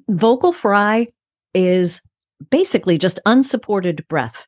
Vocal 0.10 0.54
fry 0.54 1.08
is 1.54 2.02
basically 2.50 2.98
just 2.98 3.20
unsupported 3.26 4.08
breath. 4.08 4.48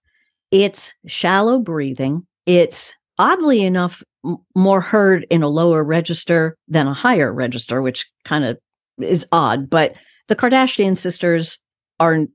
It's 0.52 0.94
shallow 1.06 1.60
breathing. 1.60 2.26
It's 2.46 2.98
oddly 3.20 3.64
enough 3.64 4.04
m- 4.26 4.38
more 4.56 4.82
heard 4.82 5.26
in 5.30 5.44
a 5.44 5.48
lower 5.50 5.84
register 5.84 6.58
than 6.68 6.88
a 6.88 6.94
higher 6.94 7.32
register, 7.32 7.82
which 7.82 8.10
kind 8.24 8.46
of 8.46 8.58
is 9.02 9.28
odd. 9.32 9.70
But 9.70 9.96
the 10.28 10.36
Kardashian 10.36 10.96
sisters 10.96 11.60
are 12.00 12.14
n- 12.14 12.30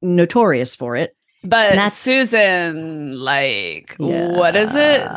notorious 0.00 0.74
for 0.76 0.96
it. 0.96 1.16
But 1.42 1.74
that's, 1.74 1.96
Susan, 1.96 3.18
like, 3.18 3.96
yeah. 3.98 4.36
what 4.36 4.52
does 4.52 4.76
it 4.76 5.08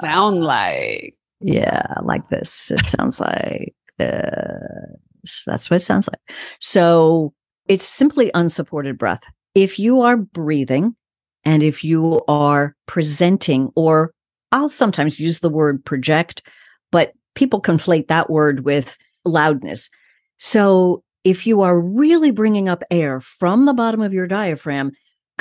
sound 0.00 0.44
like? 0.44 1.14
Yeah, 1.40 1.94
like 2.02 2.28
this. 2.28 2.70
It 2.70 2.86
sounds 2.86 3.20
like 3.20 3.74
this. 3.98 5.44
That's 5.46 5.70
what 5.70 5.76
it 5.76 5.80
sounds 5.80 6.08
like. 6.08 6.36
So 6.58 7.34
it's 7.68 7.84
simply 7.84 8.30
unsupported 8.34 8.96
breath. 8.96 9.20
If 9.54 9.78
you 9.78 10.00
are 10.00 10.16
breathing 10.16 10.96
and 11.44 11.62
if 11.62 11.84
you 11.84 12.20
are 12.28 12.74
presenting, 12.86 13.70
or 13.76 14.12
I'll 14.52 14.70
sometimes 14.70 15.20
use 15.20 15.40
the 15.40 15.50
word 15.50 15.84
project, 15.84 16.42
but 16.90 17.12
people 17.34 17.60
conflate 17.60 18.08
that 18.08 18.30
word 18.30 18.64
with 18.64 18.96
loudness. 19.24 19.90
So 20.38 21.02
if 21.24 21.46
you 21.46 21.60
are 21.60 21.78
really 21.78 22.30
bringing 22.30 22.68
up 22.68 22.82
air 22.90 23.20
from 23.20 23.66
the 23.66 23.74
bottom 23.74 24.00
of 24.00 24.12
your 24.12 24.26
diaphragm, 24.26 24.92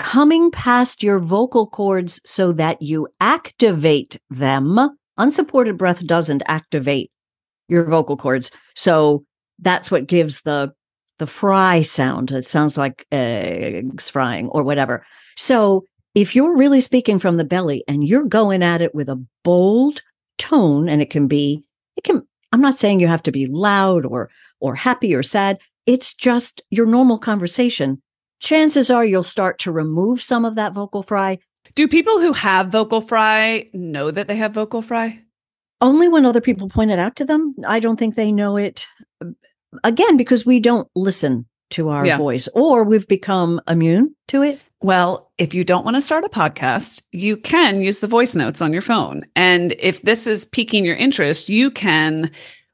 coming 0.02 0.50
past 0.50 1.04
your 1.04 1.20
vocal 1.20 1.68
cords 1.68 2.20
so 2.26 2.52
that 2.54 2.82
you 2.82 3.08
activate 3.22 4.20
them, 4.32 4.98
unsupported 5.18 5.78
breath 5.78 6.06
doesn't 6.08 6.42
activate 6.48 7.12
your 7.70 7.86
vocal 7.86 8.18
cords. 8.18 8.52
So 8.76 9.24
that's 9.60 9.92
what 9.92 10.08
gives 10.08 10.42
the 10.42 10.74
the 11.20 11.28
fry 11.28 11.82
sound. 11.82 12.32
It 12.32 12.48
sounds 12.48 12.80
like 12.80 13.06
eggs 13.12 14.10
frying 14.10 14.50
or 14.50 14.64
whatever. 14.64 15.06
So 15.38 15.86
if 16.16 16.36
you're 16.36 16.58
really 16.58 16.82
speaking 16.82 17.20
from 17.20 17.38
the 17.38 17.44
belly 17.44 17.84
and 17.88 18.04
you're 18.04 18.26
going 18.26 18.64
at 18.64 18.82
it 18.82 18.96
with 18.96 19.08
a 19.08 19.24
bold 19.44 20.02
tone, 20.40 20.90
and 20.90 21.00
it 21.00 21.12
can 21.12 21.28
be, 21.28 21.64
it 21.96 22.04
can, 22.04 22.28
I'm 22.52 22.62
not 22.62 22.76
saying 22.76 23.00
you 23.00 23.08
have 23.08 23.22
to 23.24 23.32
be 23.32 23.46
loud 23.46 24.04
or, 24.04 24.32
or 24.60 24.74
happy 24.74 25.14
or 25.14 25.22
sad. 25.22 25.60
It's 25.86 26.16
just 26.16 26.64
your 26.72 26.88
normal 26.88 27.20
conversation. 27.20 28.02
Chances 28.42 28.90
are 28.90 29.06
you'll 29.06 29.22
start 29.22 29.60
to 29.60 29.72
remove 29.72 30.22
some 30.22 30.46
of 30.46 30.56
that 30.56 30.74
vocal 30.74 31.04
fry. 31.04 31.38
Do 31.76 31.88
people 31.88 32.20
who 32.20 32.34
have 32.34 32.70
vocal 32.70 33.00
fry 33.00 33.70
know 33.72 34.10
that 34.10 34.28
they 34.28 34.36
have 34.36 34.52
vocal 34.52 34.82
fry? 34.82 35.22
Only 35.80 36.10
when 36.10 36.26
other 36.26 36.42
people 36.42 36.68
point 36.68 36.90
it 36.90 36.98
out 36.98 37.16
to 37.18 37.26
them. 37.26 37.56
I 37.68 37.80
don't 37.80 37.98
think 37.98 38.16
they 38.16 38.32
know 38.32 38.58
it 38.58 38.88
uh, 39.24 39.30
again 39.84 40.18
because 40.18 40.44
we 40.44 40.60
don't 40.60 40.88
listen 40.96 41.46
to 41.72 41.90
our 41.90 42.06
yeah. 42.06 42.18
voice 42.18 42.50
or 42.54 42.84
we've 42.84 43.08
become 43.08 43.62
immune 43.68 44.16
to 44.30 44.42
it. 44.42 44.60
Well, 44.82 45.32
if 45.38 45.54
you 45.54 45.64
don't 45.64 45.86
want 45.86 45.98
to 45.98 46.02
start 46.02 46.24
a 46.24 46.30
podcast, 46.30 47.04
you 47.12 47.38
can 47.38 47.80
use 47.80 48.00
the 48.00 48.08
voice 48.08 48.36
notes 48.36 48.60
on 48.60 48.74
your 48.74 48.82
phone. 48.82 49.24
And 49.36 49.76
if 49.78 50.02
this 50.02 50.26
is 50.26 50.46
piquing 50.46 50.84
your 50.84 50.96
interest, 50.96 51.48
you 51.48 51.70
can 51.70 52.32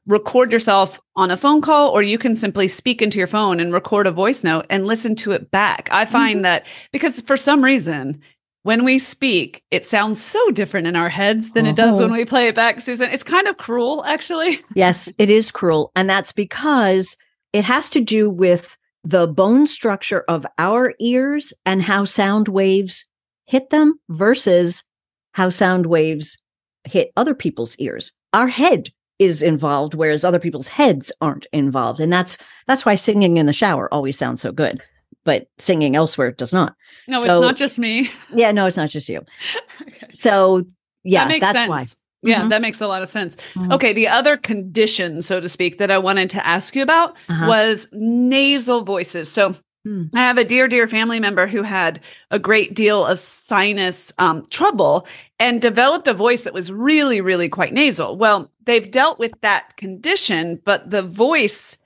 record 0.08 0.52
yourself 0.52 0.98
on 1.14 1.30
a 1.30 1.36
phone 1.36 1.60
call 1.60 1.90
or 1.90 2.02
you 2.02 2.18
can 2.18 2.34
simply 2.34 2.66
speak 2.66 3.00
into 3.02 3.18
your 3.18 3.26
phone 3.26 3.60
and 3.60 3.72
record 3.72 4.06
a 4.06 4.10
voice 4.10 4.42
note 4.42 4.66
and 4.70 4.86
listen 4.86 5.14
to 5.14 5.32
it 5.32 5.50
back. 5.50 5.88
I 5.92 6.06
find 6.06 6.36
mm-hmm. 6.36 6.42
that 6.42 6.66
because 6.90 7.20
for 7.20 7.36
some 7.36 7.62
reason, 7.62 8.20
when 8.62 8.84
we 8.84 8.98
speak, 8.98 9.62
it 9.70 9.84
sounds 9.84 10.20
so 10.20 10.50
different 10.50 10.86
in 10.86 10.96
our 10.96 11.10
heads 11.10 11.52
than 11.52 11.66
uh-huh. 11.66 11.72
it 11.72 11.76
does 11.76 12.00
when 12.00 12.10
uh-huh. 12.10 12.18
we 12.18 12.24
play 12.24 12.48
it 12.48 12.54
back, 12.54 12.80
Susan. 12.80 13.10
It's 13.10 13.22
kind 13.22 13.46
of 13.46 13.58
cruel, 13.58 14.02
actually. 14.04 14.60
Yes, 14.74 15.12
it 15.18 15.30
is 15.30 15.50
cruel. 15.50 15.92
And 15.94 16.08
that's 16.08 16.32
because 16.32 17.16
it 17.52 17.64
has 17.64 17.90
to 17.90 18.00
do 18.00 18.30
with 18.30 18.76
the 19.04 19.26
bone 19.26 19.66
structure 19.66 20.24
of 20.28 20.46
our 20.58 20.94
ears 21.00 21.52
and 21.64 21.82
how 21.82 22.04
sound 22.04 22.48
waves 22.48 23.08
hit 23.46 23.70
them 23.70 24.00
versus 24.08 24.84
how 25.32 25.48
sound 25.48 25.86
waves 25.86 26.40
hit 26.84 27.10
other 27.16 27.34
people's 27.34 27.76
ears. 27.76 28.12
Our 28.32 28.48
head 28.48 28.90
is 29.18 29.42
involved 29.42 29.94
whereas 29.94 30.24
other 30.24 30.38
people's 30.38 30.68
heads 30.68 31.12
aren't 31.20 31.46
involved 31.52 32.00
and 32.00 32.12
that's 32.12 32.38
that's 32.66 32.84
why 32.84 32.94
singing 32.94 33.36
in 33.36 33.46
the 33.46 33.52
shower 33.52 33.92
always 33.92 34.16
sounds 34.16 34.40
so 34.40 34.52
good 34.52 34.82
but 35.24 35.48
singing 35.58 35.96
elsewhere 35.96 36.30
does 36.30 36.52
not 36.52 36.74
no 37.06 37.20
so, 37.22 37.32
it's 37.32 37.40
not 37.40 37.56
just 37.56 37.78
me 37.78 38.08
yeah 38.34 38.52
no 38.52 38.66
it's 38.66 38.76
not 38.76 38.88
just 38.88 39.08
you 39.08 39.18
okay. 39.82 40.06
so 40.12 40.62
yeah 41.04 41.26
that 41.26 41.40
that's 41.40 41.58
sense. 41.58 41.68
why 41.68 41.84
yeah, 42.20 42.40
mm-hmm. 42.40 42.48
that 42.48 42.62
makes 42.62 42.80
a 42.80 42.88
lot 42.88 43.02
of 43.02 43.08
sense. 43.08 43.36
Mm-hmm. 43.36 43.74
Okay, 43.74 43.92
the 43.92 44.08
other 44.08 44.36
condition, 44.36 45.22
so 45.22 45.40
to 45.40 45.48
speak, 45.48 45.78
that 45.78 45.92
I 45.92 45.98
wanted 45.98 46.30
to 46.30 46.44
ask 46.44 46.74
you 46.74 46.82
about 46.82 47.16
uh-huh. 47.28 47.46
was 47.46 47.86
nasal 47.92 48.82
voices. 48.82 49.30
So 49.30 49.54
Hmm. 49.84 50.04
I 50.12 50.20
have 50.20 50.38
a 50.38 50.44
dear, 50.44 50.68
dear 50.68 50.88
family 50.88 51.20
member 51.20 51.46
who 51.46 51.62
had 51.62 52.00
a 52.30 52.38
great 52.38 52.74
deal 52.74 53.06
of 53.06 53.18
sinus 53.20 54.12
um, 54.18 54.44
trouble 54.50 55.06
and 55.38 55.62
developed 55.62 56.08
a 56.08 56.12
voice 56.12 56.44
that 56.44 56.52
was 56.52 56.72
really, 56.72 57.20
really 57.20 57.48
quite 57.48 57.72
nasal. 57.72 58.16
Well, 58.16 58.50
they've 58.68 58.90
dealt 58.90 59.18
with 59.18 59.32
that 59.40 59.76
condition, 59.76 60.60
but 60.64 60.90
the 60.90 61.02
voice 61.02 61.78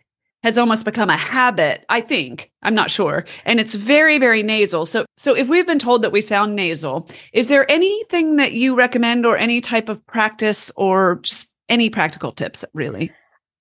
has 0.43 0.59
almost 0.59 0.85
become 0.85 1.09
a 1.09 1.17
habit, 1.17 1.85
I 1.89 2.01
think. 2.01 2.51
I'm 2.63 2.75
not 2.75 2.91
sure. 2.91 3.25
And 3.45 3.61
it's 3.61 3.77
very, 3.77 4.19
very 4.19 4.43
nasal. 4.43 4.87
So, 4.87 5.05
so 5.17 5.37
if 5.37 5.49
we've 5.49 5.67
been 5.67 5.79
told 5.79 6.03
that 6.03 6.11
we 6.11 6.21
sound 6.21 6.57
nasal, 6.57 7.09
is 7.33 7.49
there 7.49 7.71
anything 7.71 8.37
that 8.37 8.53
you 8.53 8.77
recommend 8.77 9.25
or 9.25 9.37
any 9.37 9.61
type 9.61 9.89
of 9.89 10.05
practice 10.07 10.73
or 10.77 11.21
just 11.23 11.49
any 11.69 11.89
practical 11.89 12.33
tips, 12.33 12.65
really? 12.75 13.13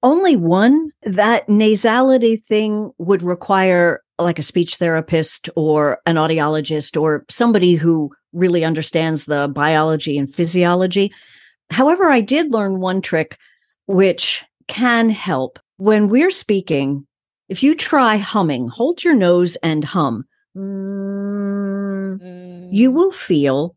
Only 0.01 0.35
one. 0.35 0.89
That 1.03 1.47
nasality 1.47 2.43
thing 2.43 2.91
would 2.97 3.21
require 3.21 4.01
like 4.17 4.39
a 4.39 4.43
speech 4.43 4.77
therapist 4.77 5.49
or 5.55 5.99
an 6.07 6.15
audiologist 6.15 6.99
or 6.99 7.25
somebody 7.29 7.75
who 7.75 8.11
really 8.33 8.65
understands 8.65 9.25
the 9.25 9.47
biology 9.47 10.17
and 10.17 10.33
physiology. 10.33 11.11
However, 11.71 12.09
I 12.09 12.21
did 12.21 12.51
learn 12.51 12.79
one 12.79 13.01
trick 13.01 13.37
which 13.87 14.43
can 14.67 15.09
help 15.09 15.59
when 15.77 16.07
we're 16.07 16.31
speaking. 16.31 17.07
If 17.49 17.63
you 17.63 17.75
try 17.75 18.17
humming, 18.17 18.67
hold 18.69 19.03
your 19.03 19.15
nose 19.15 19.55
and 19.57 19.83
hum. 19.83 20.25
Mm, 20.55 22.19
you 22.71 22.91
will 22.91 23.11
feel 23.11 23.75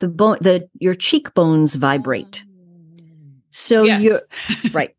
the 0.00 0.08
bone, 0.08 0.38
the 0.40 0.68
your 0.78 0.94
cheekbones 0.94 1.76
vibrate. 1.76 2.44
So 3.50 3.84
yes. 3.84 4.02
you're 4.02 4.20
right. 4.72 4.94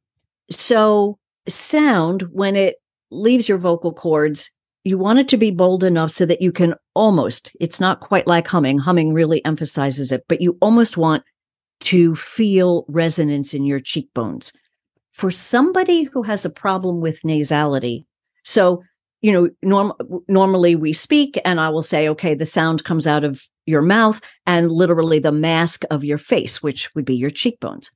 So 0.50 1.20
sound 1.48 2.24
when 2.32 2.56
it 2.56 2.78
leaves 3.12 3.48
your 3.48 3.58
vocal 3.58 3.94
cords 3.94 4.52
you 4.88 4.98
want 4.98 5.20
it 5.20 5.28
to 5.28 5.38
be 5.38 5.52
bold 5.52 5.84
enough 5.84 6.12
so 6.12 6.26
that 6.26 6.42
you 6.42 6.54
can 6.54 6.74
almost, 6.94 7.52
it's 7.60 7.82
not 7.82 8.00
quite 8.00 8.26
like 8.26 8.48
humming. 8.48 8.80
Humming 8.80 9.12
really 9.12 9.44
emphasizes 9.44 10.14
it, 10.14 10.24
but 10.30 10.40
you 10.40 10.58
almost 10.62 10.96
want 10.96 11.24
to 11.82 12.16
feel 12.16 12.86
resonance 12.88 13.54
in 13.54 13.64
your 13.64 13.80
cheekbones. 13.80 14.52
For 15.12 15.32
somebody 15.32 16.04
who 16.04 16.24
has 16.24 16.46
a 16.46 16.50
problem 16.50 17.02
with 17.02 17.22
nasality, 17.24 18.06
so, 18.44 18.84
you 19.22 19.32
know, 19.32 19.50
norm- 19.62 19.94
normally 20.28 20.76
we 20.76 20.94
speak 20.94 21.40
and 21.44 21.60
I 21.60 21.70
will 21.70 21.84
say, 21.84 22.08
okay, 22.10 22.34
the 22.34 22.46
sound 22.46 22.84
comes 22.84 23.08
out 23.08 23.24
of 23.24 23.44
your 23.66 23.82
mouth 23.82 24.22
and 24.46 24.72
literally 24.72 25.20
the 25.20 25.32
mask 25.32 25.84
of 25.92 26.04
your 26.04 26.18
face, 26.18 26.64
which 26.64 26.94
would 26.96 27.06
be 27.06 27.16
your 27.16 27.30
cheekbones. 27.30 27.92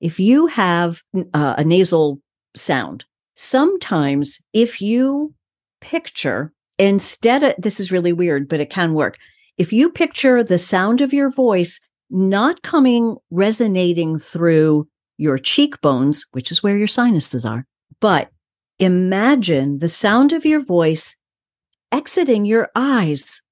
If 0.00 0.20
you 0.20 0.46
have 0.46 1.02
uh, 1.34 1.54
a 1.58 1.64
nasal 1.64 2.20
sound, 2.54 3.04
sometimes 3.34 4.40
if 4.52 4.80
you 4.80 5.34
picture 5.80 6.52
instead 6.78 7.42
of 7.42 7.54
this 7.58 7.80
is 7.80 7.92
really 7.92 8.12
weird, 8.12 8.48
but 8.48 8.60
it 8.60 8.70
can 8.70 8.94
work. 8.94 9.18
If 9.56 9.72
you 9.72 9.90
picture 9.90 10.44
the 10.44 10.58
sound 10.58 11.00
of 11.00 11.12
your 11.12 11.30
voice 11.30 11.80
not 12.10 12.62
coming 12.62 13.16
resonating 13.30 14.18
through 14.18 14.88
your 15.16 15.38
cheekbones, 15.38 16.26
which 16.32 16.50
is 16.50 16.62
where 16.62 16.76
your 16.76 16.86
sinuses 16.86 17.44
are, 17.44 17.66
but 18.00 18.30
imagine 18.78 19.78
the 19.78 19.88
sound 19.88 20.32
of 20.32 20.46
your 20.46 20.64
voice 20.64 21.16
exiting 21.90 22.44
your 22.44 22.70
eyes, 22.74 23.42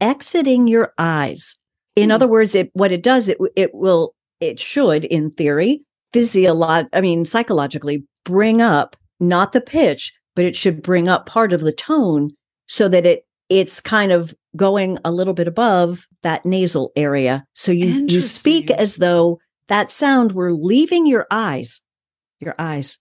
exiting 0.00 0.66
your 0.66 0.94
eyes. 0.98 1.58
In 1.96 2.08
mm. 2.08 2.12
other 2.12 2.28
words, 2.28 2.54
it, 2.54 2.70
what 2.72 2.92
it 2.92 3.02
does, 3.02 3.28
it, 3.28 3.38
it 3.56 3.74
will, 3.74 4.14
it 4.40 4.58
should, 4.58 5.04
in 5.04 5.30
theory, 5.32 5.82
physiolog, 6.14 6.88
I 6.92 7.00
mean, 7.00 7.24
psychologically 7.24 8.04
bring 8.24 8.62
up 8.62 8.96
not 9.18 9.52
the 9.52 9.60
pitch, 9.60 10.12
but 10.34 10.44
it 10.44 10.56
should 10.56 10.82
bring 10.82 11.08
up 11.08 11.26
part 11.26 11.52
of 11.52 11.60
the 11.60 11.72
tone 11.72 12.30
so 12.66 12.88
that 12.88 13.04
it 13.04 13.26
it's 13.50 13.80
kind 13.80 14.12
of 14.12 14.34
going 14.56 14.98
a 15.04 15.10
little 15.10 15.34
bit 15.34 15.46
above 15.46 16.06
that 16.22 16.46
nasal 16.46 16.92
area. 16.96 17.44
So 17.52 17.72
you 17.72 18.06
you 18.08 18.22
speak 18.22 18.70
as 18.70 18.96
though 18.96 19.40
that 19.68 19.90
sound 19.90 20.32
were 20.32 20.52
leaving 20.52 21.06
your 21.06 21.26
eyes, 21.30 21.82
your 22.38 22.54
eyes. 22.58 23.00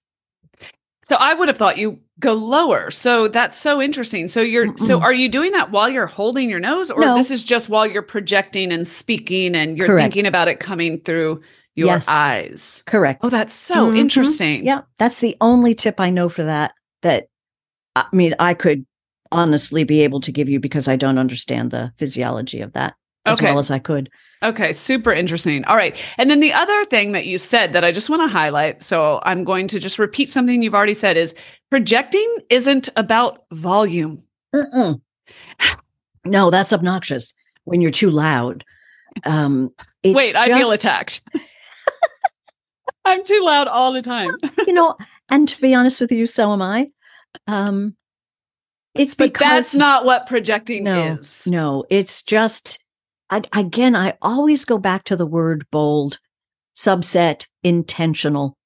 So 1.07 1.15
I 1.15 1.33
would 1.33 1.47
have 1.47 1.57
thought 1.57 1.77
you 1.77 1.99
go 2.19 2.33
lower. 2.33 2.91
So 2.91 3.27
that's 3.27 3.57
so 3.57 3.81
interesting. 3.81 4.27
So 4.27 4.41
you're 4.41 4.67
Mm-mm. 4.67 4.79
so 4.79 5.01
are 5.01 5.13
you 5.13 5.29
doing 5.29 5.51
that 5.53 5.71
while 5.71 5.89
you're 5.89 6.07
holding 6.07 6.49
your 6.49 6.59
nose 6.59 6.91
or 6.91 7.01
no. 7.01 7.15
this 7.15 7.31
is 7.31 7.43
just 7.43 7.69
while 7.69 7.87
you're 7.87 8.01
projecting 8.01 8.71
and 8.71 8.85
speaking 8.85 9.55
and 9.55 9.77
you're 9.77 9.87
Correct. 9.87 10.03
thinking 10.13 10.27
about 10.27 10.47
it 10.47 10.59
coming 10.59 10.99
through 10.99 11.41
your 11.75 11.87
yes. 11.87 12.07
eyes? 12.07 12.83
Correct. 12.85 13.21
Oh, 13.23 13.29
that's 13.29 13.53
so 13.53 13.87
mm-hmm. 13.87 13.97
interesting. 13.97 14.65
Yeah. 14.65 14.81
That's 14.97 15.19
the 15.19 15.35
only 15.41 15.73
tip 15.73 15.99
I 15.99 16.09
know 16.09 16.29
for 16.29 16.43
that 16.43 16.73
that 17.01 17.27
I 17.95 18.05
mean, 18.11 18.35
I 18.39 18.53
could 18.53 18.85
honestly 19.31 19.83
be 19.83 20.01
able 20.01 20.19
to 20.21 20.31
give 20.31 20.49
you 20.49 20.59
because 20.59 20.87
I 20.87 20.95
don't 20.95 21.17
understand 21.17 21.71
the 21.71 21.93
physiology 21.97 22.61
of 22.61 22.73
that 22.73 22.95
as 23.25 23.39
okay. 23.39 23.47
well 23.47 23.59
as 23.59 23.69
I 23.71 23.79
could. 23.79 24.09
Okay, 24.41 24.71
super 24.71 25.11
interesting. 25.11 25.65
All 25.65 25.75
right. 25.75 25.97
And 26.17 26.31
then 26.31 26.39
the 26.39 26.53
other 26.53 26.85
thing 26.85 27.11
that 27.11 27.25
you 27.25 27.37
said 27.37 27.73
that 27.73 27.83
I 27.83 27.91
just 27.91 28.09
want 28.09 28.21
to 28.21 28.27
highlight, 28.27 28.81
so 28.81 29.19
I'm 29.23 29.43
going 29.43 29.67
to 29.69 29.79
just 29.79 29.99
repeat 29.99 30.29
something 30.29 30.61
you've 30.61 30.75
already 30.75 30.93
said 30.93 31.17
is 31.17 31.35
projecting 31.69 32.37
isn't 32.49 32.89
about 32.95 33.43
volume. 33.51 34.23
Mm-mm. 34.53 35.01
No, 36.25 36.51
that's 36.51 36.73
obnoxious 36.73 37.33
when 37.63 37.79
you're 37.79 37.91
too 37.91 38.11
loud. 38.11 38.65
Um, 39.25 39.71
Wait, 40.03 40.33
just... 40.33 40.35
I 40.35 40.59
feel 40.59 40.71
attacked. 40.71 41.21
I'm 43.05 43.23
too 43.23 43.41
loud 43.41 43.69
all 43.69 43.93
the 43.93 44.01
time. 44.01 44.31
you 44.67 44.73
know, 44.73 44.97
and 45.29 45.47
to 45.47 45.59
be 45.61 45.73
honest 45.73 46.01
with 46.01 46.11
you, 46.11 46.27
so 46.27 46.51
am 46.51 46.61
I. 46.61 46.89
Um, 47.47 47.95
it's 48.99 49.15
but 49.15 49.31
because 49.31 49.49
that's 49.49 49.75
not 49.75 50.03
what 50.03 50.27
projecting 50.27 50.83
no, 50.83 51.17
is. 51.19 51.47
No, 51.47 51.85
it's 51.89 52.21
just 52.21 52.83
I, 53.29 53.41
again. 53.53 53.95
I 53.95 54.17
always 54.21 54.65
go 54.65 54.77
back 54.77 55.05
to 55.05 55.15
the 55.15 55.25
word 55.25 55.65
bold, 55.71 56.19
subset, 56.75 57.47
intentional. 57.63 58.57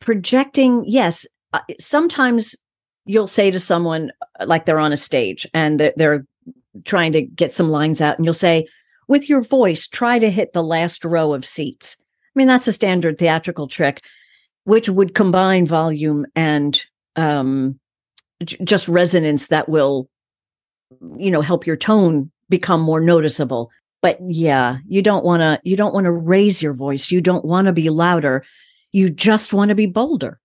Projecting, 0.00 0.84
yes. 0.86 1.26
Uh, 1.52 1.60
sometimes 1.78 2.56
you'll 3.04 3.26
say 3.26 3.50
to 3.50 3.60
someone 3.60 4.12
uh, 4.38 4.46
like 4.46 4.64
they're 4.64 4.78
on 4.78 4.92
a 4.92 4.96
stage 4.96 5.46
and 5.52 5.78
they're, 5.78 5.92
they're 5.96 6.24
trying 6.84 7.12
to 7.12 7.22
get 7.22 7.52
some 7.52 7.68
lines 7.68 8.00
out, 8.00 8.16
and 8.16 8.24
you'll 8.24 8.32
say, 8.32 8.66
with 9.08 9.28
your 9.28 9.42
voice, 9.42 9.88
try 9.88 10.20
to 10.20 10.30
hit 10.30 10.52
the 10.52 10.62
last 10.62 11.04
row 11.04 11.34
of 11.34 11.44
seats. 11.44 11.96
I 12.00 12.32
mean, 12.34 12.46
that's 12.46 12.68
a 12.68 12.72
standard 12.72 13.18
theatrical 13.18 13.66
trick, 13.66 14.02
which 14.62 14.88
would 14.88 15.16
combine 15.16 15.66
volume 15.66 16.26
and 16.36 16.80
um, 17.16 17.79
j- 18.44 18.58
just 18.64 18.88
resonance 18.88 19.48
that 19.48 19.68
will, 19.68 20.08
you 21.16 21.30
know, 21.30 21.40
help 21.40 21.66
your 21.66 21.76
tone 21.76 22.30
become 22.48 22.80
more 22.80 23.00
noticeable. 23.00 23.70
But 24.02 24.18
yeah, 24.26 24.78
you 24.86 25.02
don't 25.02 25.24
want 25.24 25.40
to, 25.40 25.60
you 25.62 25.76
don't 25.76 25.94
want 25.94 26.04
to 26.04 26.12
raise 26.12 26.62
your 26.62 26.72
voice. 26.72 27.10
You 27.10 27.20
don't 27.20 27.44
want 27.44 27.66
to 27.66 27.72
be 27.72 27.90
louder. 27.90 28.44
You 28.92 29.10
just 29.10 29.52
want 29.52 29.68
to 29.68 29.74
be 29.74 29.86
bolder, 29.86 30.40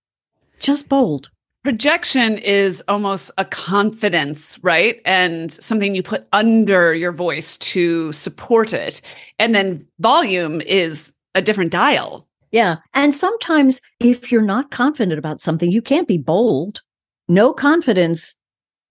just 0.60 0.88
bold. 0.88 1.30
Projection 1.64 2.38
is 2.38 2.80
almost 2.86 3.32
a 3.38 3.44
confidence, 3.44 4.56
right? 4.62 5.00
And 5.04 5.50
something 5.50 5.96
you 5.96 6.02
put 6.02 6.28
under 6.32 6.94
your 6.94 7.10
voice 7.10 7.56
to 7.58 8.12
support 8.12 8.72
it. 8.72 9.02
And 9.40 9.52
then 9.52 9.84
volume 9.98 10.60
is 10.60 11.12
a 11.34 11.42
different 11.42 11.72
dial. 11.72 12.28
Yeah. 12.52 12.76
And 12.94 13.12
sometimes 13.12 13.80
if 13.98 14.30
you're 14.30 14.42
not 14.42 14.70
confident 14.70 15.18
about 15.18 15.40
something, 15.40 15.72
you 15.72 15.82
can't 15.82 16.06
be 16.06 16.18
bold. 16.18 16.82
No 17.28 17.52
confidence, 17.52 18.36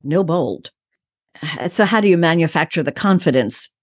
no 0.04 0.24
bold. 0.24 0.72
So 1.68 1.84
how 1.84 2.00
do 2.00 2.08
you 2.08 2.18
manufacture 2.18 2.84
the 2.84 2.92
confidence? 2.92 3.75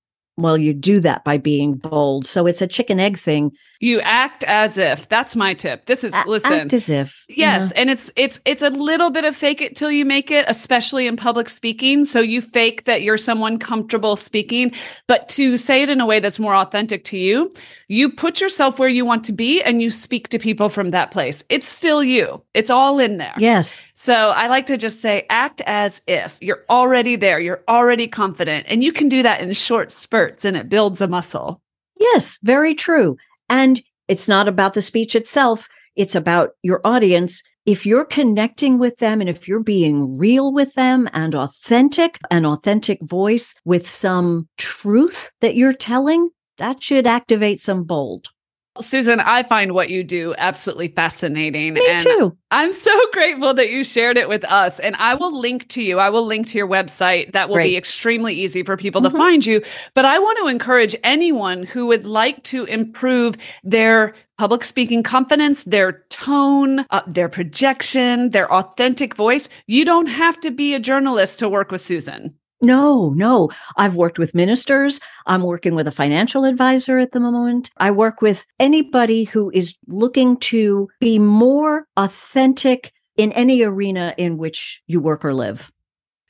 Well, 0.43 0.59
you 0.59 0.75
do 0.75 1.01
that 1.01 1.25
by 1.25 1.39
being 1.39 1.75
bold. 1.75 2.27
So 2.27 2.47
it's 2.47 2.61
a 2.61 2.67
chicken 2.67 3.01
egg 3.01 3.17
thing. 3.19 3.53
You 3.81 4.01
act 4.03 4.45
as 4.45 4.79
if. 4.79 5.09
That's 5.09 5.35
my 5.35 5.55
tip. 5.55 5.87
This 5.87 6.05
is 6.05 6.15
A- 6.15 6.23
listen. 6.29 6.53
Act 6.53 6.73
as 6.73 6.89
if. 6.89 7.25
Yes, 7.29 7.73
and 7.73 7.91
it's 7.91 8.13
it's 8.15 8.39
it's 8.45 8.63
a 8.63 8.71
little 8.71 9.11
bit 9.11 9.25
of 9.25 9.35
fake 9.35 9.61
it 9.61 9.75
till 9.75 9.91
you 9.91 10.05
make 10.05 10.31
it, 10.31 10.45
especially 10.47 11.09
in 11.09 11.17
public 11.17 11.49
speaking. 11.49 12.05
So 12.05 12.21
you 12.21 12.41
fake 12.41 12.85
that 12.85 13.03
you're 13.03 13.19
someone 13.19 13.59
comfortable 13.59 14.15
speaking, 14.15 14.73
but 15.09 15.29
to 15.31 15.57
say 15.57 15.83
it 15.83 15.91
in 15.91 16.01
a 16.01 16.07
way 16.07 16.21
that's 16.21 16.39
more 16.39 16.55
authentic 16.55 17.03
to 17.07 17.19
you, 17.19 17.53
you 17.89 18.09
put 18.09 18.41
yourself 18.41 18.79
where 18.79 18.89
you 18.89 19.05
want 19.05 19.25
to 19.25 19.33
be 19.33 19.61
and 19.63 19.83
you 19.83 19.91
speak 19.91 20.29
to 20.29 20.39
people 20.39 20.69
from 20.69 20.91
that 20.91 21.11
place. 21.11 21.45
It's 21.49 21.69
still 21.69 22.05
you. 22.05 22.43
It's 22.55 22.71
all 22.71 23.01
in 23.01 23.19
there. 23.19 23.35
Yes. 23.37 23.89
So 23.95 24.15
I 24.15 24.47
like 24.47 24.67
to 24.67 24.77
just 24.77 25.01
say 25.01 25.27
act 25.29 25.61
as 25.67 26.03
if 26.07 26.39
you're 26.41 26.65
already 26.71 27.17
there, 27.17 27.41
you're 27.41 27.65
already 27.69 28.07
confident, 28.07 28.67
and 28.69 28.85
you 28.85 28.93
can 28.93 29.09
do 29.09 29.25
that 29.25 29.41
in 29.41 29.53
short 29.55 29.91
spurts 29.91 30.32
and 30.45 30.57
it 30.57 30.69
builds 30.69 31.01
a 31.01 31.09
muscle. 31.09 31.61
Yes, 31.99 32.39
very 32.43 32.75
true. 32.75 33.17
And 33.49 33.81
it's 34.09 34.29
not 34.29 34.49
about 34.49 34.75
the 34.75 34.83
speech 34.83 35.15
itself, 35.15 35.69
it's 35.95 36.15
about 36.15 36.51
your 36.63 36.81
audience. 36.85 37.43
If 37.65 37.87
you're 37.87 38.05
connecting 38.05 38.79
with 38.79 38.97
them 38.99 39.21
and 39.21 39.31
if 39.31 39.47
you're 39.47 39.63
being 39.63 40.19
real 40.19 40.53
with 40.53 40.75
them 40.75 41.09
and 41.13 41.35
authentic, 41.35 42.19
an 42.31 42.45
authentic 42.45 42.99
voice 43.03 43.55
with 43.65 43.89
some 43.89 44.49
truth 44.59 45.31
that 45.41 45.55
you're 45.55 45.73
telling, 45.73 46.31
that 46.59 46.83
should 46.83 47.07
activate 47.07 47.61
some 47.61 47.85
bold. 47.85 48.32
Susan, 48.81 49.21
I 49.21 49.43
find 49.43 49.73
what 49.73 49.91
you 49.91 50.03
do 50.03 50.35
absolutely 50.39 50.89
fascinating. 50.89 51.75
Me 51.75 51.87
and 51.91 52.01
too. 52.03 52.37
I'm 52.51 52.73
so 52.73 52.91
grateful 53.13 53.53
that 53.55 53.71
you 53.71 53.85
shared 53.85 54.17
it 54.17 54.29
with 54.29 54.45
us. 54.45 54.81
And 54.81 54.97
I 54.97 55.15
will 55.15 55.37
link 55.39 55.69
to 55.71 55.83
you. 55.83 55.99
I 55.99 56.09
will 56.11 56.25
link 56.25 56.47
to 56.49 56.59
your 56.59 56.67
website. 56.69 57.33
That 57.33 57.49
will 57.51 57.59
be 57.59 57.77
extremely 57.77 58.35
easy 58.35 58.63
for 58.63 58.77
people 58.79 59.03
Mhm. 59.03 59.11
to 59.13 59.17
find 59.19 59.45
you. 59.47 59.61
But 59.95 60.07
I 60.07 60.19
want 60.19 60.39
to 60.41 60.47
encourage 60.49 60.97
anyone 61.05 61.65
who 61.65 61.87
would 61.89 62.07
like 62.07 62.43
to 62.45 62.65
improve 62.65 63.37
their 63.63 64.15
public 64.39 64.65
speaking 64.65 65.03
confidence, 65.03 65.65
their 65.65 66.05
tone, 66.09 66.87
uh, 66.91 67.03
their 67.07 67.29
projection, 67.29 68.31
their 68.31 68.51
authentic 68.53 69.15
voice. 69.15 69.49
You 69.67 69.85
don't 69.85 70.07
have 70.07 70.41
to 70.41 70.51
be 70.51 70.75
a 70.75 70.79
journalist 70.81 71.39
to 71.41 71.49
work 71.49 71.71
with 71.71 71.81
Susan. 71.83 72.35
No, 72.63 73.11
no. 73.11 73.51
I've 73.77 73.97
worked 73.97 74.19
with 74.19 74.35
ministers. 74.35 75.01
I'm 75.27 75.43
working 75.43 75.75
with 75.75 75.89
a 75.89 75.93
financial 75.93 76.45
advisor 76.45 76.99
at 76.99 77.11
the 77.11 77.21
moment. 77.21 77.71
I 77.77 77.91
work 77.91 78.23
with 78.23 78.47
anybody 78.61 79.25
who 79.25 79.51
is 79.53 79.77
looking 79.89 80.37
to 80.39 80.89
be 81.01 81.19
more 81.19 81.87
authentic 81.97 82.93
in 83.17 83.33
any 83.33 83.63
arena 83.63 84.15
in 84.17 84.39
which 84.39 84.83
you 84.87 85.01
work 85.01 85.25
or 85.25 85.35
live. 85.35 85.73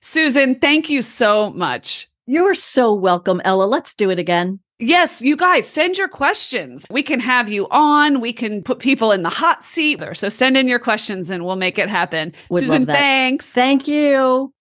Susan, 0.00 0.58
thank 0.58 0.88
you 0.90 1.02
so 1.02 1.50
much. 1.50 2.08
You're 2.26 2.54
so 2.54 2.94
welcome, 2.94 3.40
Ella. 3.44 3.64
Let's 3.64 3.94
do 3.94 4.10
it 4.10 4.18
again. 4.18 4.58
Yes, 4.78 5.22
you 5.22 5.36
guys 5.36 5.68
send 5.68 5.96
your 5.96 6.08
questions. 6.08 6.86
We 6.90 7.04
can 7.04 7.20
have 7.20 7.48
you 7.48 7.68
on. 7.70 8.20
We 8.20 8.32
can 8.32 8.62
put 8.62 8.80
people 8.80 9.12
in 9.12 9.22
the 9.22 9.28
hot 9.28 9.64
seat. 9.64 10.02
So 10.14 10.28
send 10.28 10.56
in 10.56 10.66
your 10.66 10.80
questions 10.80 11.30
and 11.30 11.44
we'll 11.44 11.56
make 11.56 11.78
it 11.78 11.88
happen. 11.88 12.32
Would 12.50 12.62
Susan, 12.62 12.86
thanks. 12.86 13.48
Thank 13.48 13.86
you. 13.86 14.52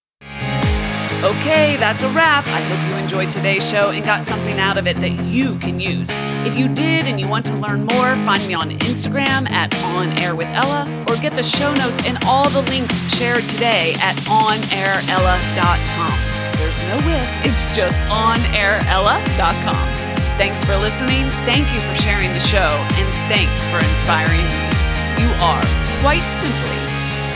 Okay, 1.24 1.76
that's 1.78 2.02
a 2.02 2.10
wrap. 2.10 2.48
I 2.48 2.62
hope 2.62 2.90
you 2.90 2.96
enjoyed 2.98 3.30
today's 3.30 3.70
show 3.70 3.92
and 3.92 4.04
got 4.04 4.24
something 4.24 4.58
out 4.58 4.78
of 4.78 4.88
it 4.88 5.00
that 5.02 5.12
you 5.26 5.54
can 5.60 5.80
use. 5.80 6.10
If 6.48 6.58
you 6.58 6.68
did 6.68 7.06
and 7.06 7.20
you 7.20 7.28
want 7.28 7.46
to 7.46 7.56
learn 7.56 7.86
more, 7.86 8.16
find 8.26 8.42
me 8.48 8.56
on 8.56 8.72
Instagram 8.72 9.48
at 9.52 9.72
On 9.84 10.18
Air 10.18 10.36
with 10.36 10.48
Ella 10.48 10.90
or 11.08 11.16
get 11.18 11.36
the 11.36 11.44
show 11.44 11.72
notes 11.76 12.10
and 12.10 12.18
all 12.26 12.50
the 12.50 12.64
links 12.74 13.06
shared 13.14 13.44
today 13.44 13.94
at 14.02 14.16
onairella.com. 14.26 16.18
There's 16.58 16.82
no 16.90 16.96
with, 17.06 17.30
it's 17.46 17.70
just 17.76 18.02
onairella.com. 18.10 19.94
Thanks 20.40 20.66
for 20.66 20.76
listening. 20.76 21.30
Thank 21.46 21.72
you 21.72 21.80
for 21.82 21.96
sharing 22.02 22.34
the 22.34 22.40
show 22.40 22.66
and 22.98 23.14
thanks 23.30 23.68
for 23.68 23.78
inspiring 23.78 24.48
me. 24.50 25.22
You 25.22 25.30
are 25.38 25.62
quite 26.02 26.26
simply 26.42 26.82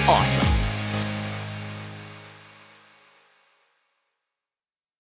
awesome. 0.09 0.45